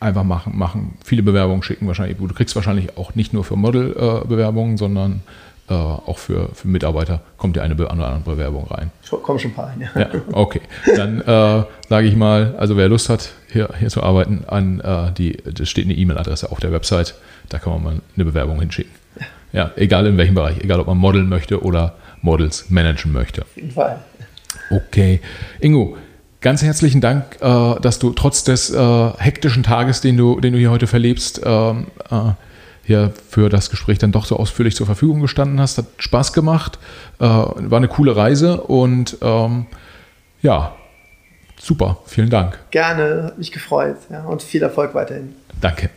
[0.00, 2.18] einfach machen, machen, viele Bewerbungen schicken wahrscheinlich.
[2.18, 5.22] Du kriegst wahrscheinlich auch nicht nur für Model-Bewerbungen, sondern
[5.70, 8.90] äh, auch für, für Mitarbeiter kommt ja eine andere Bewerbung rein.
[9.22, 10.00] Kommen schon ein paar rein, ja.
[10.00, 10.60] ja okay.
[10.96, 15.12] Dann äh, sage ich mal, also wer Lust hat, hier, hier zu arbeiten, an äh,
[15.12, 17.14] die, das steht eine E-Mail-Adresse auf der Website,
[17.48, 18.92] da kann man mal eine Bewerbung hinschicken.
[19.52, 19.64] Ja.
[19.64, 23.42] ja, egal in welchem Bereich, egal ob man modeln möchte oder Models managen möchte.
[23.42, 24.00] Auf jeden Fall.
[24.70, 25.20] Okay.
[25.60, 25.96] Ingo,
[26.42, 30.58] Ganz herzlichen Dank, äh, dass du trotz des äh, hektischen Tages, den du, den du
[30.58, 32.32] hier heute verlebst, ähm, äh,
[32.90, 35.78] hier für das Gespräch dann doch so ausführlich zur Verfügung gestanden hast.
[35.78, 36.80] Hat Spaß gemacht,
[37.20, 39.66] äh, war eine coole Reise und ähm,
[40.42, 40.74] ja,
[41.56, 42.58] super, vielen Dank.
[42.72, 45.36] Gerne, hat mich gefreut ja, und viel Erfolg weiterhin.
[45.60, 45.90] Danke.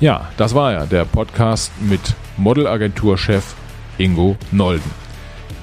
[0.00, 3.54] Ja, das war ja der Podcast mit Modelagenturchef
[3.98, 5.05] Ingo Nolden.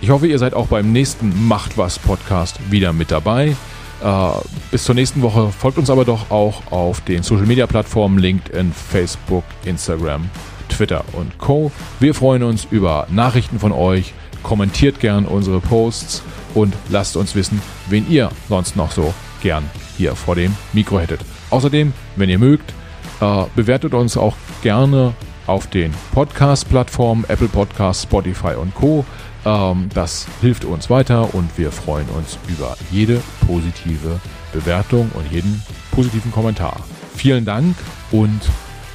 [0.04, 3.56] Ich hoffe, ihr seid auch beim nächsten Macht was Podcast wieder mit dabei.
[4.04, 4.30] Äh,
[4.70, 8.74] bis zur nächsten Woche folgt uns aber doch auch auf den Social Media Plattformen LinkedIn,
[8.74, 10.30] Facebook, Instagram,
[10.68, 11.72] Twitter und Co.
[12.02, 14.14] Wir freuen uns über Nachrichten von euch.
[14.44, 16.22] Kommentiert gern unsere Posts
[16.54, 19.64] und lasst uns wissen, wen ihr sonst noch so gern
[19.96, 21.22] hier vor dem Mikro hättet.
[21.50, 22.74] Außerdem, wenn ihr mögt,
[23.22, 25.14] äh, bewertet uns auch gerne
[25.48, 29.06] auf den Podcast-Plattformen Apple Podcasts, Spotify und Co.
[29.46, 34.20] Ähm, das hilft uns weiter und wir freuen uns über jede positive
[34.52, 36.78] Bewertung und jeden positiven Kommentar.
[37.16, 37.76] Vielen Dank
[38.12, 38.42] und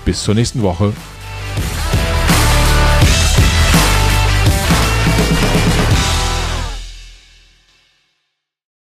[0.04, 0.92] bis zur nächsten Woche.